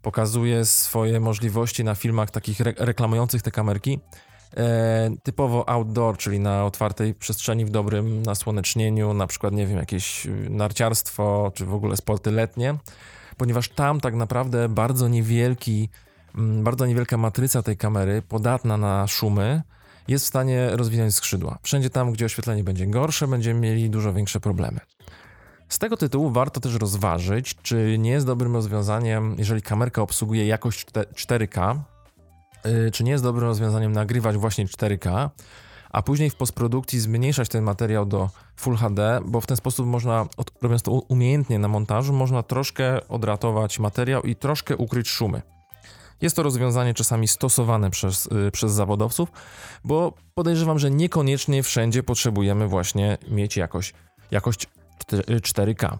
pokazuje 0.02 0.64
swoje 0.64 1.20
możliwości 1.20 1.84
na 1.84 1.94
filmach 1.94 2.30
takich 2.30 2.60
re 2.60 2.74
reklamujących 2.76 3.42
te 3.42 3.50
kamerki 3.50 4.00
e, 4.56 5.10
typowo 5.22 5.68
outdoor, 5.68 6.16
czyli 6.16 6.40
na 6.40 6.64
otwartej 6.64 7.14
przestrzeni 7.14 7.64
w 7.64 7.70
dobrym 7.70 8.22
nasłonecznieniu, 8.22 9.14
na 9.14 9.26
przykład, 9.26 9.54
nie 9.54 9.66
wiem, 9.66 9.78
jakieś 9.78 10.26
narciarstwo, 10.50 11.52
czy 11.54 11.66
w 11.66 11.74
ogóle 11.74 11.96
sporty 11.96 12.30
letnie 12.30 12.74
ponieważ 13.36 13.68
tam 13.68 14.00
tak 14.00 14.14
naprawdę 14.14 14.68
bardzo 14.68 15.08
niewielki, 15.08 15.88
mm, 16.34 16.64
bardzo 16.64 16.86
niewielka 16.86 17.16
matryca 17.16 17.62
tej 17.62 17.76
kamery, 17.76 18.22
podatna 18.22 18.76
na 18.76 19.06
szumy, 19.06 19.62
jest 20.08 20.24
w 20.24 20.28
stanie 20.28 20.70
rozwinąć 20.72 21.14
skrzydła. 21.14 21.58
Wszędzie 21.62 21.90
tam, 21.90 22.12
gdzie 22.12 22.24
oświetlenie 22.24 22.64
będzie 22.64 22.86
gorsze, 22.86 23.28
będziemy 23.28 23.60
mieli 23.60 23.90
dużo 23.90 24.12
większe 24.12 24.40
problemy. 24.40 24.80
Z 25.68 25.78
tego 25.78 25.96
tytułu 25.96 26.30
warto 26.30 26.60
też 26.60 26.74
rozważyć, 26.74 27.54
czy 27.62 27.96
nie 27.98 28.10
jest 28.10 28.26
dobrym 28.26 28.54
rozwiązaniem, 28.54 29.34
jeżeli 29.38 29.62
kamerka 29.62 30.02
obsługuje 30.02 30.46
jakość 30.46 30.86
4K, 31.14 31.78
y, 32.66 32.90
czy 32.90 33.04
nie 33.04 33.10
jest 33.10 33.24
dobrym 33.24 33.44
rozwiązaniem 33.44 33.92
nagrywać 33.92 34.36
właśnie 34.36 34.66
4K, 34.66 35.30
a 35.90 36.02
później 36.02 36.30
w 36.30 36.34
postprodukcji 36.34 37.00
zmniejszać 37.00 37.48
ten 37.48 37.64
materiał 37.64 38.06
do 38.06 38.30
Full 38.56 38.76
HD, 38.76 39.20
bo 39.24 39.40
w 39.40 39.46
ten 39.46 39.56
sposób 39.56 39.86
można, 39.86 40.26
robiąc 40.62 40.82
to 40.82 40.90
umiejętnie 40.90 41.58
na 41.58 41.68
montażu, 41.68 42.12
można 42.12 42.42
troszkę 42.42 43.08
odratować 43.08 43.78
materiał 43.78 44.22
i 44.22 44.36
troszkę 44.36 44.76
ukryć 44.76 45.08
szumy. 45.08 45.42
Jest 46.20 46.36
to 46.36 46.42
rozwiązanie 46.42 46.94
czasami 46.94 47.28
stosowane 47.28 47.90
przez, 47.90 48.28
yy, 48.30 48.50
przez 48.50 48.72
zawodowców, 48.72 49.28
bo 49.84 50.12
podejrzewam, 50.34 50.78
że 50.78 50.90
niekoniecznie 50.90 51.62
wszędzie 51.62 52.02
potrzebujemy 52.02 52.68
właśnie 52.68 53.18
mieć 53.28 53.56
jakość, 53.56 53.94
jakość 54.30 54.66
4K. 55.42 55.98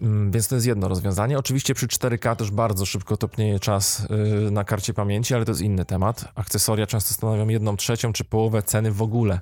Mm, 0.00 0.30
więc 0.30 0.48
to 0.48 0.54
jest 0.54 0.66
jedno 0.66 0.88
rozwiązanie. 0.88 1.38
Oczywiście 1.38 1.74
przy 1.74 1.86
4K 1.86 2.36
też 2.36 2.50
bardzo 2.50 2.86
szybko 2.86 3.16
topnieje 3.16 3.60
czas 3.60 4.06
y, 4.46 4.50
na 4.50 4.64
karcie 4.64 4.94
pamięci, 4.94 5.34
ale 5.34 5.44
to 5.44 5.50
jest 5.50 5.62
inny 5.62 5.84
temat. 5.84 6.24
Akcesoria 6.34 6.86
często 6.86 7.14
stanowią 7.14 7.48
jedną 7.48 7.76
trzecią 7.76 8.12
czy 8.12 8.24
połowę 8.24 8.62
ceny 8.62 8.92
w 8.92 9.02
ogóle 9.02 9.40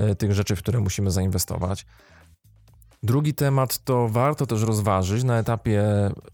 y, 0.00 0.14
tych 0.14 0.32
rzeczy, 0.32 0.56
w 0.56 0.58
które 0.58 0.80
musimy 0.80 1.10
zainwestować. 1.10 1.86
Drugi 3.06 3.34
temat 3.34 3.84
to 3.84 4.08
warto 4.08 4.46
też 4.46 4.62
rozważyć 4.62 5.24
na 5.24 5.38
etapie 5.38 5.84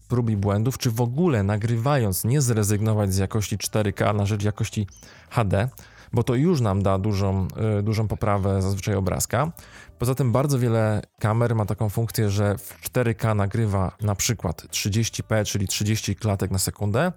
prób 0.07 0.29
i 0.29 0.37
błędów, 0.37 0.77
czy 0.77 0.91
w 0.91 1.01
ogóle 1.01 1.43
nagrywając 1.43 2.23
nie 2.23 2.41
zrezygnować 2.41 3.13
z 3.13 3.17
jakości 3.17 3.57
4K 3.57 4.15
na 4.15 4.25
rzecz 4.25 4.43
jakości 4.43 4.87
HD, 5.29 5.69
bo 6.13 6.23
to 6.23 6.35
już 6.35 6.61
nam 6.61 6.83
da 6.83 6.97
dużą, 6.97 7.47
y, 7.79 7.83
dużą 7.83 8.07
poprawę 8.07 8.61
zazwyczaj 8.61 8.95
obrazka. 8.95 9.51
Poza 9.99 10.15
tym 10.15 10.31
bardzo 10.31 10.59
wiele 10.59 11.01
kamer 11.19 11.55
ma 11.55 11.65
taką 11.65 11.89
funkcję, 11.89 12.29
że 12.29 12.57
w 12.57 12.81
4K 12.81 13.35
nagrywa 13.35 13.91
na 14.01 14.15
przykład 14.15 14.61
30p, 14.71 15.45
czyli 15.45 15.67
30 15.67 16.15
klatek 16.15 16.51
na 16.51 16.59
sekundę, 16.59 17.11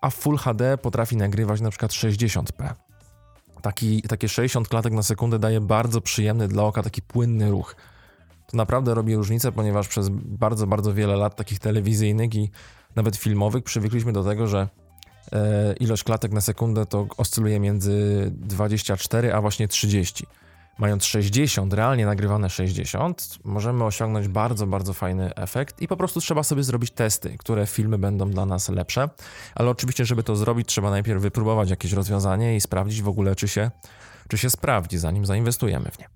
a 0.00 0.10
w 0.10 0.14
Full 0.14 0.36
HD 0.36 0.78
potrafi 0.78 1.16
nagrywać 1.16 1.60
na 1.60 1.70
przykład 1.70 1.90
60p. 1.90 2.74
Taki, 3.62 4.02
takie 4.02 4.28
60 4.28 4.68
klatek 4.68 4.92
na 4.92 5.02
sekundę 5.02 5.38
daje 5.38 5.60
bardzo 5.60 6.00
przyjemny 6.00 6.48
dla 6.48 6.64
oka 6.64 6.82
taki 6.82 7.02
płynny 7.02 7.50
ruch. 7.50 7.76
To 8.46 8.56
naprawdę 8.56 8.94
robi 8.94 9.16
różnicę, 9.16 9.52
ponieważ 9.52 9.88
przez 9.88 10.08
bardzo, 10.12 10.66
bardzo 10.66 10.94
wiele 10.94 11.16
lat 11.16 11.36
takich 11.36 11.58
telewizyjnych 11.58 12.34
i 12.34 12.50
nawet 12.96 13.16
filmowych 13.16 13.64
przywykliśmy 13.64 14.12
do 14.12 14.24
tego, 14.24 14.46
że 14.46 14.68
e, 15.32 15.74
ilość 15.80 16.04
klatek 16.04 16.32
na 16.32 16.40
sekundę 16.40 16.86
to 16.86 17.06
oscyluje 17.16 17.60
między 17.60 18.26
24 18.34 19.34
a 19.34 19.40
właśnie 19.40 19.68
30 19.68 20.26
mając 20.78 21.04
60, 21.04 21.72
realnie 21.72 22.06
nagrywane 22.06 22.50
60, 22.50 23.38
możemy 23.44 23.84
osiągnąć 23.84 24.28
bardzo, 24.28 24.66
bardzo 24.66 24.92
fajny 24.92 25.34
efekt 25.34 25.82
i 25.82 25.88
po 25.88 25.96
prostu 25.96 26.20
trzeba 26.20 26.42
sobie 26.42 26.62
zrobić 26.62 26.90
testy, 26.90 27.38
które 27.38 27.66
filmy 27.66 27.98
będą 27.98 28.30
dla 28.30 28.46
nas 28.46 28.68
lepsze. 28.68 29.08
Ale 29.54 29.70
oczywiście, 29.70 30.04
żeby 30.04 30.22
to 30.22 30.36
zrobić, 30.36 30.68
trzeba 30.68 30.90
najpierw 30.90 31.22
wypróbować 31.22 31.70
jakieś 31.70 31.92
rozwiązanie 31.92 32.56
i 32.56 32.60
sprawdzić 32.60 33.02
w 33.02 33.08
ogóle, 33.08 33.36
czy 33.36 33.48
się, 33.48 33.70
czy 34.28 34.38
się 34.38 34.50
sprawdzi, 34.50 34.98
zanim 34.98 35.26
zainwestujemy 35.26 35.90
w 35.90 35.98
nie. 35.98 36.08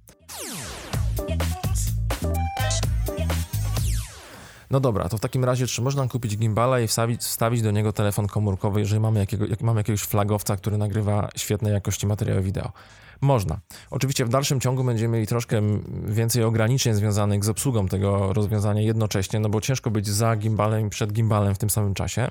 No 4.71 4.81
dobra, 4.81 5.09
to 5.09 5.19
w 5.19 5.21
takim 5.21 5.45
razie, 5.45 5.67
czy 5.67 5.83
można 5.83 6.09
kupić 6.09 6.37
gimbala 6.37 6.81
i 6.81 6.87
wstawić, 6.87 7.21
wstawić 7.21 7.63
do 7.63 7.71
niego 7.71 7.93
telefon 7.93 8.27
komórkowy, 8.27 8.81
jeżeli 8.81 9.01
mamy, 9.01 9.21
jakiego, 9.21 9.47
jak 9.47 9.61
mamy 9.61 9.81
jakiegoś 9.81 10.03
flagowca, 10.03 10.57
który 10.57 10.79
nagrywa 10.79 11.29
świetnej 11.37 11.73
jakości 11.73 12.07
materiały 12.07 12.43
wideo? 12.43 12.73
Można. 13.21 13.59
Oczywiście 13.91 14.25
w 14.25 14.29
dalszym 14.29 14.61
ciągu 14.61 14.85
będziemy 14.85 15.15
mieli 15.15 15.27
troszkę 15.27 15.63
więcej 16.07 16.45
ograniczeń 16.45 16.95
związanych 16.95 17.45
z 17.45 17.49
obsługą 17.49 17.89
tego 17.89 18.33
rozwiązania 18.33 18.83
jednocześnie, 18.83 19.41
no 19.41 19.49
bo 19.49 19.61
ciężko 19.61 19.91
być 19.91 20.09
za 20.09 20.37
gimbalem 20.37 20.87
i 20.87 20.91
przed 20.91 21.13
gimbalem 21.13 21.55
w 21.55 21.59
tym 21.59 21.71
samym 21.71 21.95
czasie. 21.95 22.31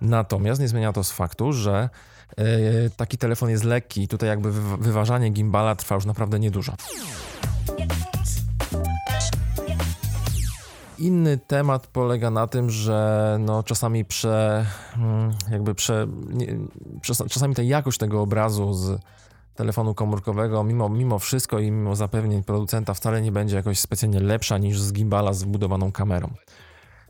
Natomiast 0.00 0.60
nie 0.60 0.68
zmienia 0.68 0.92
to 0.92 1.04
z 1.04 1.12
faktu, 1.12 1.52
że 1.52 1.88
yy, 2.38 2.44
taki 2.96 3.18
telefon 3.18 3.50
jest 3.50 3.64
lekki 3.64 4.02
i 4.02 4.08
tutaj 4.08 4.28
jakby 4.28 4.52
wyważanie 4.78 5.30
gimbala 5.30 5.74
trwa 5.74 5.94
już 5.94 6.04
naprawdę 6.04 6.38
niedużo. 6.38 6.72
Inny 10.98 11.38
temat 11.38 11.86
polega 11.86 12.30
na 12.30 12.46
tym, 12.46 12.70
że 12.70 13.36
no 13.40 13.62
czasami 13.62 14.04
prze, 14.04 14.66
mm, 14.96 15.32
jakby 15.50 15.74
prze, 15.74 16.06
nie, 16.28 16.46
czasami 17.30 17.54
ta 17.54 17.62
jakość 17.62 17.98
tego 17.98 18.22
obrazu 18.22 18.74
z 18.74 19.00
telefonu 19.54 19.94
komórkowego, 19.94 20.64
mimo, 20.64 20.88
mimo 20.88 21.18
wszystko 21.18 21.58
i 21.58 21.70
mimo 21.70 21.96
zapewnień 21.96 22.42
producenta, 22.42 22.94
wcale 22.94 23.22
nie 23.22 23.32
będzie 23.32 23.56
jakoś 23.56 23.78
specjalnie 23.78 24.20
lepsza 24.20 24.58
niż 24.58 24.80
z 24.80 24.92
gimbala 24.92 25.32
z 25.32 25.42
wbudowaną 25.42 25.92
kamerą. 25.92 26.30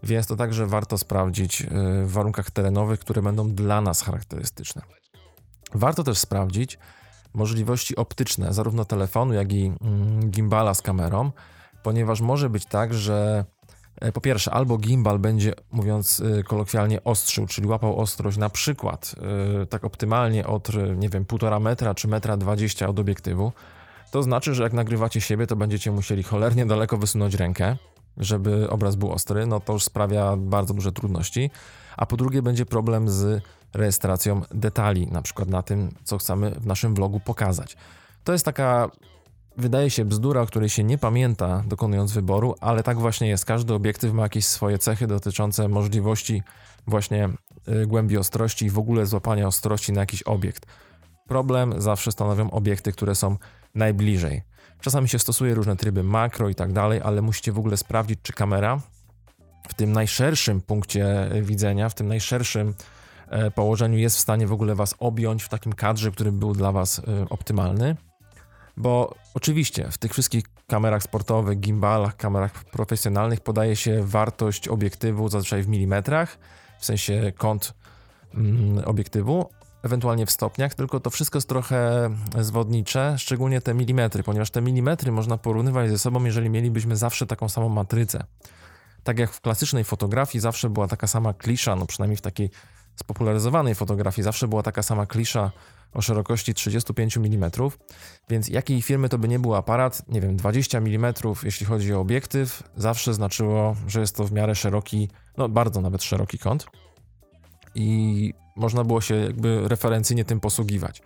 więc 0.02 0.26
to 0.26 0.36
także 0.36 0.66
warto 0.66 0.98
sprawdzić 0.98 1.62
y, 1.62 1.66
w 2.04 2.12
warunkach 2.12 2.50
terenowych, 2.50 3.00
które 3.00 3.22
będą 3.22 3.54
dla 3.54 3.80
nas 3.80 4.02
charakterystyczne. 4.02 4.82
Warto 5.74 6.04
też 6.04 6.18
sprawdzić 6.18 6.78
możliwości 7.34 7.96
optyczne 7.96 8.52
zarówno 8.52 8.84
telefonu, 8.84 9.34
jak 9.34 9.52
i 9.52 9.72
mm, 9.80 10.30
gimbala 10.30 10.74
z 10.74 10.82
kamerą, 10.82 11.30
ponieważ 11.82 12.20
może 12.20 12.50
być 12.50 12.66
tak, 12.66 12.94
że 12.94 13.44
po 14.14 14.20
pierwsze, 14.20 14.50
albo 14.50 14.78
gimbal 14.78 15.18
będzie, 15.18 15.52
mówiąc 15.72 16.20
y, 16.20 16.42
kolokwialnie, 16.42 17.04
ostrzył, 17.04 17.46
czyli 17.46 17.66
łapał 17.66 18.00
ostrość 18.00 18.36
na 18.36 18.50
przykład 18.50 19.14
y, 19.62 19.66
tak 19.66 19.84
optymalnie 19.84 20.46
od, 20.46 20.68
nie 20.96 21.08
wiem, 21.08 21.24
półtora 21.24 21.60
metra 21.60 21.94
czy 21.94 22.08
metra 22.08 22.36
dwadzieścia 22.36 22.88
od 22.88 22.98
obiektywu. 22.98 23.52
To 24.10 24.22
znaczy, 24.22 24.54
że 24.54 24.62
jak 24.62 24.72
nagrywacie 24.72 25.20
siebie, 25.20 25.46
to 25.46 25.56
będziecie 25.56 25.92
musieli 25.92 26.22
cholernie 26.22 26.66
daleko 26.66 26.96
wysunąć 26.96 27.34
rękę, 27.34 27.76
żeby 28.16 28.70
obraz 28.70 28.96
był 28.96 29.12
ostry, 29.12 29.46
no 29.46 29.60
to 29.60 29.72
już 29.72 29.84
sprawia 29.84 30.36
bardzo 30.36 30.74
duże 30.74 30.92
trudności. 30.92 31.50
A 31.96 32.06
po 32.06 32.16
drugie, 32.16 32.42
będzie 32.42 32.66
problem 32.66 33.08
z 33.08 33.42
rejestracją 33.74 34.42
detali, 34.50 35.06
na 35.06 35.22
przykład 35.22 35.48
na 35.48 35.62
tym, 35.62 35.94
co 36.04 36.18
chcemy 36.18 36.50
w 36.50 36.66
naszym 36.66 36.94
vlogu 36.94 37.20
pokazać. 37.20 37.76
To 38.24 38.32
jest 38.32 38.44
taka, 38.44 38.90
wydaje 39.56 39.90
się, 39.90 40.04
bzdura, 40.04 40.46
której 40.46 40.68
się 40.68 40.84
nie 40.84 40.98
pamięta 40.98 41.62
dokonując 41.66 42.12
wyboru, 42.12 42.54
ale 42.60 42.82
tak 42.82 42.98
właśnie 42.98 43.28
jest. 43.28 43.44
Każdy 43.44 43.74
obiektyw 43.74 44.12
ma 44.12 44.22
jakieś 44.22 44.46
swoje 44.46 44.78
cechy 44.78 45.06
dotyczące 45.06 45.68
możliwości 45.68 46.42
właśnie 46.86 47.28
y, 47.82 47.86
głębi 47.86 48.18
ostrości 48.18 48.66
i 48.66 48.70
w 48.70 48.78
ogóle 48.78 49.06
złapania 49.06 49.46
ostrości 49.46 49.92
na 49.92 50.00
jakiś 50.00 50.22
obiekt. 50.22 50.66
Problem 51.28 51.82
zawsze 51.82 52.12
stanowią 52.12 52.50
obiekty, 52.50 52.92
które 52.92 53.14
są 53.14 53.36
najbliżej. 53.74 54.42
Czasami 54.80 55.08
się 55.08 55.18
stosuje 55.18 55.54
różne 55.54 55.76
tryby 55.76 56.02
makro 56.02 56.48
i 56.48 56.54
tak 56.54 56.72
dalej, 56.72 57.00
ale 57.04 57.22
musicie 57.22 57.52
w 57.52 57.58
ogóle 57.58 57.76
sprawdzić, 57.76 58.18
czy 58.22 58.32
kamera 58.32 58.80
w 59.68 59.74
tym 59.74 59.92
najszerszym 59.92 60.60
punkcie 60.60 61.30
widzenia, 61.42 61.88
w 61.88 61.94
tym 61.94 62.08
najszerszym 62.08 62.74
e, 63.28 63.50
położeniu 63.50 63.98
jest 63.98 64.16
w 64.16 64.20
stanie 64.20 64.46
w 64.46 64.52
ogóle 64.52 64.74
Was 64.74 64.94
objąć 64.98 65.42
w 65.42 65.48
takim 65.48 65.72
kadrze, 65.72 66.10
który 66.10 66.32
był 66.32 66.52
dla 66.52 66.72
Was 66.72 67.02
optymalny. 67.30 67.96
Bo 68.76 69.14
oczywiście 69.34 69.88
w 69.90 69.98
tych 69.98 70.12
wszystkich 70.12 70.44
kamerach 70.66 71.02
sportowych, 71.02 71.60
gimbalach, 71.60 72.16
kamerach 72.16 72.64
profesjonalnych 72.64 73.40
podaje 73.40 73.76
się 73.76 74.02
wartość 74.02 74.68
obiektywu 74.68 75.28
zazwyczaj 75.28 75.62
w 75.62 75.68
milimetrach, 75.68 76.38
w 76.78 76.84
sensie 76.84 77.32
kąt 77.36 77.74
mm, 78.34 78.84
obiektywu, 78.84 79.50
ewentualnie 79.82 80.26
w 80.26 80.30
stopniach, 80.30 80.74
tylko 80.74 81.00
to 81.00 81.10
wszystko 81.10 81.36
jest 81.36 81.48
trochę 81.48 82.10
zwodnicze, 82.40 83.14
szczególnie 83.18 83.60
te 83.60 83.74
milimetry, 83.74 84.22
ponieważ 84.22 84.50
te 84.50 84.62
milimetry 84.62 85.12
można 85.12 85.38
porównywać 85.38 85.90
ze 85.90 85.98
sobą, 85.98 86.24
jeżeli 86.24 86.50
mielibyśmy 86.50 86.96
zawsze 86.96 87.26
taką 87.26 87.48
samą 87.48 87.68
matrycę. 87.68 88.24
Tak 89.04 89.18
jak 89.18 89.32
w 89.32 89.40
klasycznej 89.40 89.84
fotografii 89.84 90.42
zawsze 90.42 90.70
była 90.70 90.88
taka 90.88 91.06
sama 91.06 91.34
klisza, 91.34 91.76
no 91.76 91.86
przynajmniej 91.86 92.16
w 92.16 92.20
takiej 92.20 92.50
spopularyzowanej 92.96 93.74
fotografii 93.74 94.24
zawsze 94.24 94.48
była 94.48 94.62
taka 94.62 94.82
sama 94.82 95.06
klisza 95.06 95.50
o 95.92 96.02
szerokości 96.02 96.54
35 96.54 97.16
mm, 97.16 97.50
więc 98.30 98.48
jakiej 98.48 98.82
firmy 98.82 99.08
to 99.08 99.18
by 99.18 99.28
nie 99.28 99.38
był 99.38 99.54
aparat, 99.54 100.08
nie 100.08 100.20
wiem, 100.20 100.36
20 100.36 100.78
mm, 100.78 101.14
jeśli 101.42 101.66
chodzi 101.66 101.94
o 101.94 102.00
obiektyw, 102.00 102.62
zawsze 102.76 103.14
znaczyło, 103.14 103.76
że 103.86 104.00
jest 104.00 104.16
to 104.16 104.24
w 104.24 104.32
miarę 104.32 104.54
szeroki, 104.54 105.08
no 105.36 105.48
bardzo 105.48 105.80
nawet 105.80 106.02
szeroki 106.02 106.38
kąt. 106.38 106.66
I 107.74 108.34
można 108.56 108.84
było 108.84 109.00
się 109.00 109.14
jakby 109.14 109.68
referencyjnie 109.68 110.24
tym 110.24 110.40
posługiwać. 110.40 111.02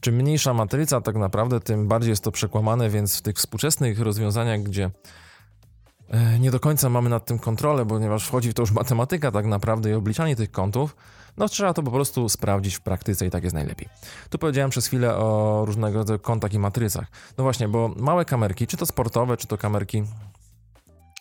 Czym 0.00 0.14
mniejsza 0.14 0.54
matryca, 0.54 1.00
tak 1.00 1.16
naprawdę, 1.16 1.60
tym 1.60 1.88
bardziej 1.88 2.10
jest 2.10 2.24
to 2.24 2.32
przekłamane, 2.32 2.90
więc 2.90 3.18
w 3.18 3.22
tych 3.22 3.36
współczesnych 3.36 4.00
rozwiązaniach, 4.00 4.62
gdzie 4.62 4.90
nie 6.40 6.50
do 6.50 6.60
końca 6.60 6.88
mamy 6.88 7.10
nad 7.10 7.26
tym 7.26 7.38
kontrolę, 7.38 7.86
ponieważ 7.86 8.26
wchodzi 8.26 8.50
w 8.50 8.54
to 8.54 8.62
już 8.62 8.72
matematyka 8.72 9.30
tak 9.30 9.46
naprawdę 9.46 9.90
i 9.90 9.94
obliczanie 9.94 10.36
tych 10.36 10.50
kątów, 10.50 10.96
no 11.36 11.48
trzeba 11.48 11.74
to 11.74 11.82
po 11.82 11.90
prostu 11.90 12.28
sprawdzić 12.28 12.74
w 12.74 12.80
praktyce 12.80 13.26
i 13.26 13.30
tak 13.30 13.44
jest 13.44 13.54
najlepiej. 13.54 13.88
Tu 14.30 14.38
powiedziałem 14.38 14.70
przez 14.70 14.86
chwilę 14.86 15.16
o 15.16 15.62
różnego 15.66 15.98
rodzaju 15.98 16.18
kątach 16.18 16.52
i 16.52 16.58
matrycach. 16.58 17.06
No 17.38 17.44
właśnie, 17.44 17.68
bo 17.68 17.88
małe 17.96 18.24
kamerki, 18.24 18.66
czy 18.66 18.76
to 18.76 18.86
sportowe, 18.86 19.36
czy 19.36 19.46
to 19.46 19.58
kamerki 19.58 20.02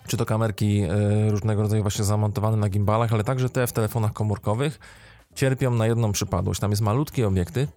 czy 0.07 0.17
to 0.17 0.25
kamerki 0.25 0.81
e, 0.81 1.29
różnego 1.29 1.61
rodzaju 1.61 1.81
właśnie 1.81 2.05
zamontowane 2.05 2.57
na 2.57 2.69
gimbalach, 2.69 3.13
ale 3.13 3.23
także 3.23 3.49
te 3.49 3.67
w 3.67 3.71
telefonach 3.71 4.13
komórkowych, 4.13 4.79
cierpią 5.35 5.71
na 5.71 5.87
jedną 5.87 6.11
przypadłość. 6.11 6.59
Tam 6.59 6.71
jest 6.71 6.81
malutki 6.81 7.23
obiekty 7.23 7.67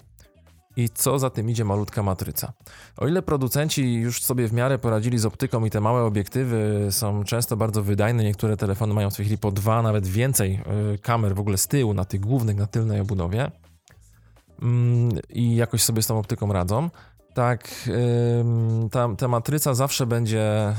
i 0.78 0.88
co 0.88 1.18
za 1.18 1.30
tym 1.30 1.50
idzie 1.50 1.64
malutka 1.64 2.02
matryca. 2.02 2.52
O 2.96 3.08
ile 3.08 3.22
producenci 3.22 3.94
już 3.94 4.22
sobie 4.22 4.48
w 4.48 4.52
miarę 4.52 4.78
poradzili 4.78 5.18
z 5.18 5.26
optyką 5.26 5.64
i 5.64 5.70
te 5.70 5.80
małe 5.80 6.02
obiektywy 6.02 6.88
są 6.90 7.24
często 7.24 7.56
bardzo 7.56 7.82
wydajne, 7.82 8.24
niektóre 8.24 8.56
telefony 8.56 8.94
mają 8.94 9.10
w 9.10 9.16
tej 9.16 9.24
chwili 9.24 9.38
po 9.38 9.52
dwa, 9.52 9.82
nawet 9.82 10.06
więcej 10.06 10.60
y, 10.94 10.98
kamer 10.98 11.34
w 11.34 11.40
ogóle 11.40 11.58
z 11.58 11.68
tyłu, 11.68 11.94
na 11.94 12.04
tych 12.04 12.20
głównych, 12.20 12.56
na 12.56 12.66
tylnej 12.66 13.00
obudowie 13.00 13.50
mm, 14.62 15.18
i 15.28 15.56
jakoś 15.56 15.82
sobie 15.82 16.02
z 16.02 16.06
tą 16.06 16.18
optyką 16.18 16.52
radzą, 16.52 16.90
tak 17.34 17.68
ta, 18.90 19.08
ta 19.18 19.28
matryca 19.28 19.74
zawsze 19.74 20.06
będzie 20.06 20.74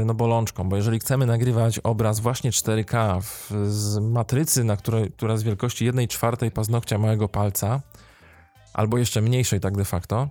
y, 0.00 0.04
no, 0.04 0.14
bolączką, 0.14 0.68
bo 0.68 0.76
jeżeli 0.76 0.98
chcemy 0.98 1.26
nagrywać 1.26 1.78
obraz 1.78 2.20
właśnie 2.20 2.50
4K 2.50 3.22
w, 3.22 3.52
z 3.68 3.98
matrycy, 3.98 4.64
na 4.64 4.76
której, 4.76 5.10
która 5.12 5.32
jest 5.32 5.44
wielkości 5.44 5.84
1 5.84 6.08
czwartej 6.08 6.50
paznokcia 6.50 6.98
małego 6.98 7.28
palca, 7.28 7.80
albo 8.76 8.98
jeszcze 8.98 9.20
mniejszej 9.20 9.60
tak 9.60 9.76
de 9.76 9.84
facto, 9.84 10.28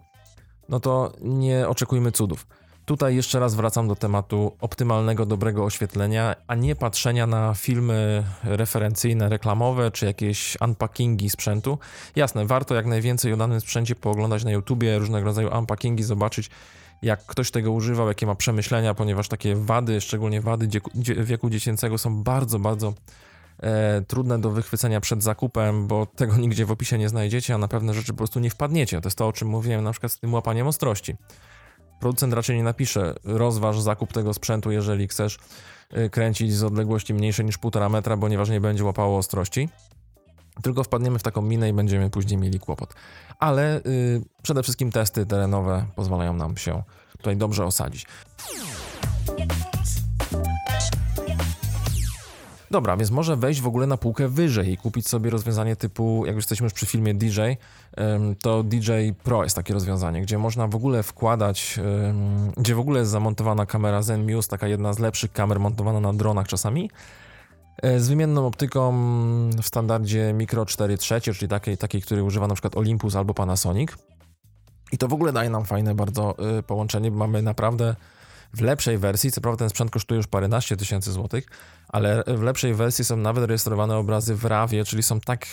no 0.69 0.79
to 0.79 1.13
nie 1.21 1.67
oczekujmy 1.67 2.11
cudów. 2.11 2.47
Tutaj 2.85 3.15
jeszcze 3.15 3.39
raz 3.39 3.55
wracam 3.55 3.87
do 3.87 3.95
tematu 3.95 4.57
optymalnego, 4.61 5.25
dobrego 5.25 5.65
oświetlenia, 5.65 6.35
a 6.47 6.55
nie 6.55 6.75
patrzenia 6.75 7.27
na 7.27 7.53
filmy 7.53 8.23
referencyjne, 8.43 9.29
reklamowe 9.29 9.91
czy 9.91 10.05
jakieś 10.05 10.57
unpackingi 10.61 11.29
sprzętu. 11.29 11.77
Jasne, 12.15 12.45
warto 12.45 12.75
jak 12.75 12.85
najwięcej 12.85 13.33
o 13.33 13.37
danym 13.37 13.61
sprzęcie 13.61 13.95
pooglądać 13.95 14.43
na 14.43 14.51
YouTubie, 14.51 14.99
różnego 14.99 15.25
rodzaju 15.25 15.57
unpackingi, 15.57 16.03
zobaczyć 16.03 16.49
jak 17.01 17.25
ktoś 17.25 17.51
tego 17.51 17.71
używał, 17.71 18.07
jakie 18.07 18.25
ma 18.25 18.35
przemyślenia, 18.35 18.93
ponieważ 18.93 19.27
takie 19.27 19.55
wady, 19.55 20.01
szczególnie 20.01 20.41
wady 20.41 20.67
wieku 21.17 21.49
dziecięcego 21.49 21.97
są 21.97 22.23
bardzo, 22.23 22.59
bardzo 22.59 22.93
e, 23.59 24.01
trudne 24.01 24.39
do 24.39 24.51
wychwycenia 24.51 25.01
przed 25.01 25.23
zakupem, 25.23 25.87
bo 25.87 26.05
tego 26.05 26.37
nigdzie 26.37 26.65
w 26.65 26.71
opisie 26.71 26.97
nie 26.97 27.09
znajdziecie, 27.09 27.55
a 27.55 27.57
na 27.57 27.67
pewne 27.67 27.93
rzeczy 27.93 28.11
po 28.11 28.17
prostu 28.17 28.39
nie 28.39 28.49
wpadniecie. 28.49 29.01
To 29.01 29.07
jest 29.07 29.17
to, 29.17 29.27
o 29.27 29.33
czym 29.33 29.47
mówiłem 29.47 29.83
na 29.83 29.91
przykład 29.91 30.11
z 30.11 30.19
tym 30.19 30.33
łapaniem 30.33 30.67
ostrości. 30.67 31.15
Producent 31.99 32.33
raczej 32.33 32.57
nie 32.57 32.63
napisze, 32.63 33.15
rozważ 33.23 33.81
zakup 33.81 34.13
tego 34.13 34.33
sprzętu, 34.33 34.71
jeżeli 34.71 35.07
chcesz 35.07 35.39
y, 35.97 36.09
kręcić 36.09 36.53
z 36.53 36.63
odległości 36.63 37.13
mniejszej 37.13 37.45
niż 37.45 37.59
1,5 37.59 37.89
metra, 37.89 38.17
ponieważ 38.17 38.49
nie 38.49 38.61
będzie 38.61 38.83
łapało 38.83 39.17
ostrości. 39.17 39.69
Tylko 40.63 40.83
wpadniemy 40.83 41.19
w 41.19 41.23
taką 41.23 41.41
minę 41.41 41.69
i 41.69 41.73
będziemy 41.73 42.09
później 42.09 42.37
mieli 42.37 42.59
kłopot. 42.59 42.93
Ale 43.39 43.81
yy, 43.85 44.21
przede 44.43 44.63
wszystkim 44.63 44.91
testy 44.91 45.25
terenowe 45.25 45.85
pozwalają 45.95 46.33
nam 46.33 46.57
się 46.57 46.83
tutaj 47.17 47.37
dobrze 47.37 47.65
osadzić. 47.65 48.05
Dobra, 52.75 52.97
więc 52.97 53.11
może 53.11 53.35
wejść 53.35 53.61
w 53.61 53.67
ogóle 53.67 53.87
na 53.87 53.97
półkę 53.97 54.27
wyżej 54.27 54.71
i 54.71 54.77
kupić 54.77 55.07
sobie 55.07 55.29
rozwiązanie 55.29 55.75
typu, 55.75 56.25
jak 56.25 56.35
już 56.35 56.43
jesteśmy 56.43 56.63
już 56.63 56.73
przy 56.73 56.85
filmie 56.85 57.13
DJ, 57.13 57.39
to 58.41 58.63
DJ 58.63 58.91
Pro 59.23 59.43
jest 59.43 59.55
takie 59.55 59.73
rozwiązanie, 59.73 60.21
gdzie 60.21 60.37
można 60.37 60.67
w 60.67 60.75
ogóle 60.75 61.03
wkładać, 61.03 61.79
gdzie 62.57 62.75
w 62.75 62.79
ogóle 62.79 62.99
jest 62.99 63.11
zamontowana 63.11 63.65
kamera 63.65 64.01
Zenmuse, 64.01 64.49
taka 64.49 64.67
jedna 64.67 64.93
z 64.93 64.99
lepszych 64.99 65.31
kamer 65.31 65.59
montowana 65.59 65.99
na 65.99 66.13
dronach 66.13 66.47
czasami, 66.47 66.89
e, 67.81 67.99
z 67.99 68.09
wymienną 68.09 68.47
optyką 68.47 68.93
w 69.61 69.65
standardzie 69.65 70.33
Micro 70.33 70.65
4 70.65 70.97
trzecie, 70.97 71.33
czyli 71.33 71.49
takiej, 71.49 71.77
takiej, 71.77 72.01
której 72.01 72.23
używa 72.23 72.47
na 72.47 72.53
przykład 72.53 72.77
Olympus 72.77 73.15
albo 73.15 73.33
Panasonic. 73.33 73.91
I 74.91 74.97
to 74.97 75.07
w 75.07 75.13
ogóle 75.13 75.33
daje 75.33 75.49
nam 75.49 75.65
fajne 75.65 75.95
bardzo 75.95 76.35
y, 76.59 76.63
połączenie, 76.63 77.11
mamy 77.11 77.41
naprawdę 77.41 77.95
w 78.55 78.61
lepszej 78.61 78.97
wersji, 78.97 79.31
co 79.31 79.41
prawda 79.41 79.59
ten 79.59 79.69
sprzęt 79.69 79.91
kosztuje 79.91 80.17
już 80.17 80.27
paręnaście 80.27 80.77
tysięcy 80.77 81.11
złotych, 81.11 81.47
ale 81.87 82.23
w 82.27 82.41
lepszej 82.41 82.73
wersji 82.73 83.05
są 83.05 83.17
nawet 83.17 83.45
rejestrowane 83.45 83.97
obrazy 83.97 84.35
w 84.35 84.45
RAWie, 84.45 84.85
czyli 84.85 85.03
są 85.03 85.19
tak 85.19 85.47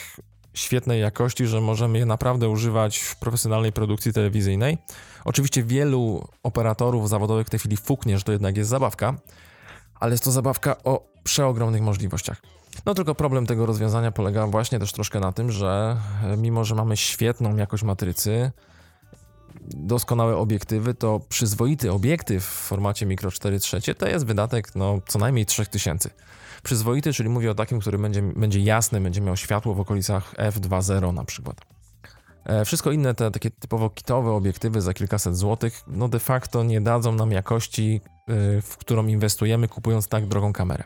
świetnej 0.55 1.01
jakości, 1.01 1.47
że 1.47 1.61
możemy 1.61 1.99
je 1.99 2.07
naprawdę 2.07 2.49
używać 2.49 2.99
w 2.99 3.17
profesjonalnej 3.17 3.73
produkcji 3.73 4.13
telewizyjnej. 4.13 4.79
Oczywiście 5.25 5.63
wielu 5.63 6.29
operatorów 6.43 7.09
zawodowych 7.09 7.47
w 7.47 7.51
tej 7.51 7.61
chwili 7.61 7.77
fuknie, 7.77 8.19
że 8.19 8.25
to 8.25 8.33
jednak 8.33 8.57
jest 8.57 8.71
zabawka, 8.71 9.15
ale 9.95 10.13
jest 10.13 10.25
to 10.25 10.31
zabawka 10.31 10.83
o 10.85 11.13
przeogromnych 11.25 11.83
możliwościach. 11.83 12.43
No 12.87 12.95
tylko 12.95 13.15
problem 13.15 13.47
tego 13.47 13.67
rozwiązania 13.67 14.13
polega 14.13 14.47
właśnie 14.47 14.79
też 14.79 14.93
troszkę 14.93 15.21
na 15.21 15.33
tym, 15.33 15.53
że 15.53 15.97
mimo, 16.37 16.65
że 16.65 16.75
mamy 16.75 16.97
świetną 16.97 17.57
jakość 17.57 17.83
matrycy, 17.83 18.51
doskonałe 19.61 20.37
obiektywy, 20.37 20.95
to 20.95 21.21
przyzwoity 21.29 21.93
obiektyw 21.93 22.45
w 22.45 22.49
formacie 22.49 23.07
Micro 23.07 23.31
4 23.31 23.61
trzecie 23.61 23.95
to 23.95 24.09
jest 24.09 24.27
wydatek 24.27 24.75
no, 24.75 24.99
co 25.09 25.19
najmniej 25.19 25.47
3000. 25.47 26.11
Przyzwoity, 26.63 27.13
czyli 27.13 27.29
mówię 27.29 27.51
o 27.51 27.55
takim, 27.55 27.81
który 27.81 27.99
będzie, 27.99 28.23
będzie 28.23 28.61
jasny, 28.61 29.01
będzie 29.01 29.21
miał 29.21 29.37
światło 29.37 29.75
w 29.75 29.81
okolicach 29.81 30.35
f2.0 30.35 31.15
na 31.15 31.25
przykład. 31.25 31.57
E, 32.45 32.65
wszystko 32.65 32.93
inne, 32.93 33.15
te 33.15 33.31
takie 33.31 33.51
typowo 33.51 33.91
kitowe 33.91 34.31
obiektywy 34.31 34.81
za 34.81 34.95
kilkaset 34.95 35.37
złotych, 35.37 35.83
no 35.87 36.09
de 36.09 36.19
facto 36.19 36.63
nie 36.63 36.81
dadzą 36.81 37.13
nam 37.13 37.33
jakości, 37.33 38.01
e, 38.29 38.63
w 38.63 38.77
którą 38.77 39.07
inwestujemy 39.07 39.69
kupując 39.69 40.09
tak 40.09 40.27
drogą 40.27 40.53
kamerę. 40.53 40.85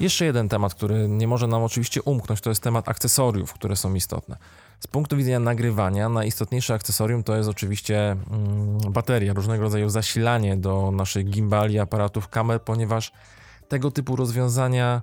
Jeszcze 0.00 0.24
jeden 0.24 0.48
temat, 0.48 0.74
który 0.74 1.08
nie 1.08 1.28
może 1.28 1.46
nam 1.46 1.62
oczywiście 1.62 2.02
umknąć, 2.02 2.40
to 2.40 2.50
jest 2.50 2.62
temat 2.62 2.88
akcesoriów, 2.88 3.52
które 3.52 3.76
są 3.76 3.94
istotne. 3.94 4.36
Z 4.80 4.86
punktu 4.86 5.16
widzenia 5.16 5.40
nagrywania, 5.40 6.08
najistotniejsze 6.08 6.74
akcesorium 6.74 7.22
to 7.22 7.36
jest 7.36 7.48
oczywiście 7.48 8.10
mm, 8.10 8.78
bateria, 8.92 9.32
różnego 9.32 9.62
rodzaju 9.62 9.88
zasilanie 9.88 10.56
do 10.56 10.90
naszych 10.90 11.30
gimbali, 11.30 11.78
aparatów, 11.78 12.28
kamer, 12.28 12.62
ponieważ 12.62 13.12
tego 13.68 13.90
typu 13.90 14.16
rozwiązania 14.16 15.02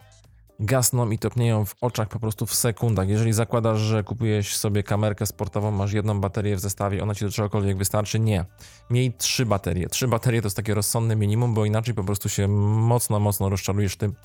gasną 0.60 1.12
i 1.12 1.20
topnieją 1.20 1.66
w 1.66 1.76
oczach 1.82 2.08
po 2.08 2.20
prostu 2.20 2.46
w 2.46 2.56
sekundach. 2.56 3.10
Jeżeli 3.10 3.34
zakładasz, 3.34 3.80
że 3.80 4.04
kupujesz 4.04 4.56
sobie 4.56 4.84
kamerkę 4.84 5.26
sportową, 5.26 5.72
masz 5.72 5.94
jedną 5.94 6.22
baterię 6.22 6.56
w 6.56 6.60
zestawie, 6.60 7.04
ona 7.04 7.16
ci 7.16 7.26
do 7.26 7.32
czegokolwiek 7.32 7.78
wystarczy, 7.78 8.20
nie. 8.20 8.46
Miej 8.90 9.14
trzy 9.14 9.46
baterie. 9.46 9.90
Trzy 9.90 10.08
baterie 10.08 10.42
to 10.42 10.46
jest 10.46 10.58
takie 10.58 10.74
rozsądne 10.74 11.16
minimum, 11.16 11.54
bo 11.54 11.66
inaczej 11.66 11.94
po 11.94 12.04
prostu 12.04 12.30
się 12.30 12.48
mocno, 12.48 13.20
mocno 13.20 13.50
rozczarujesz 13.50 13.98
tym, 13.98 14.16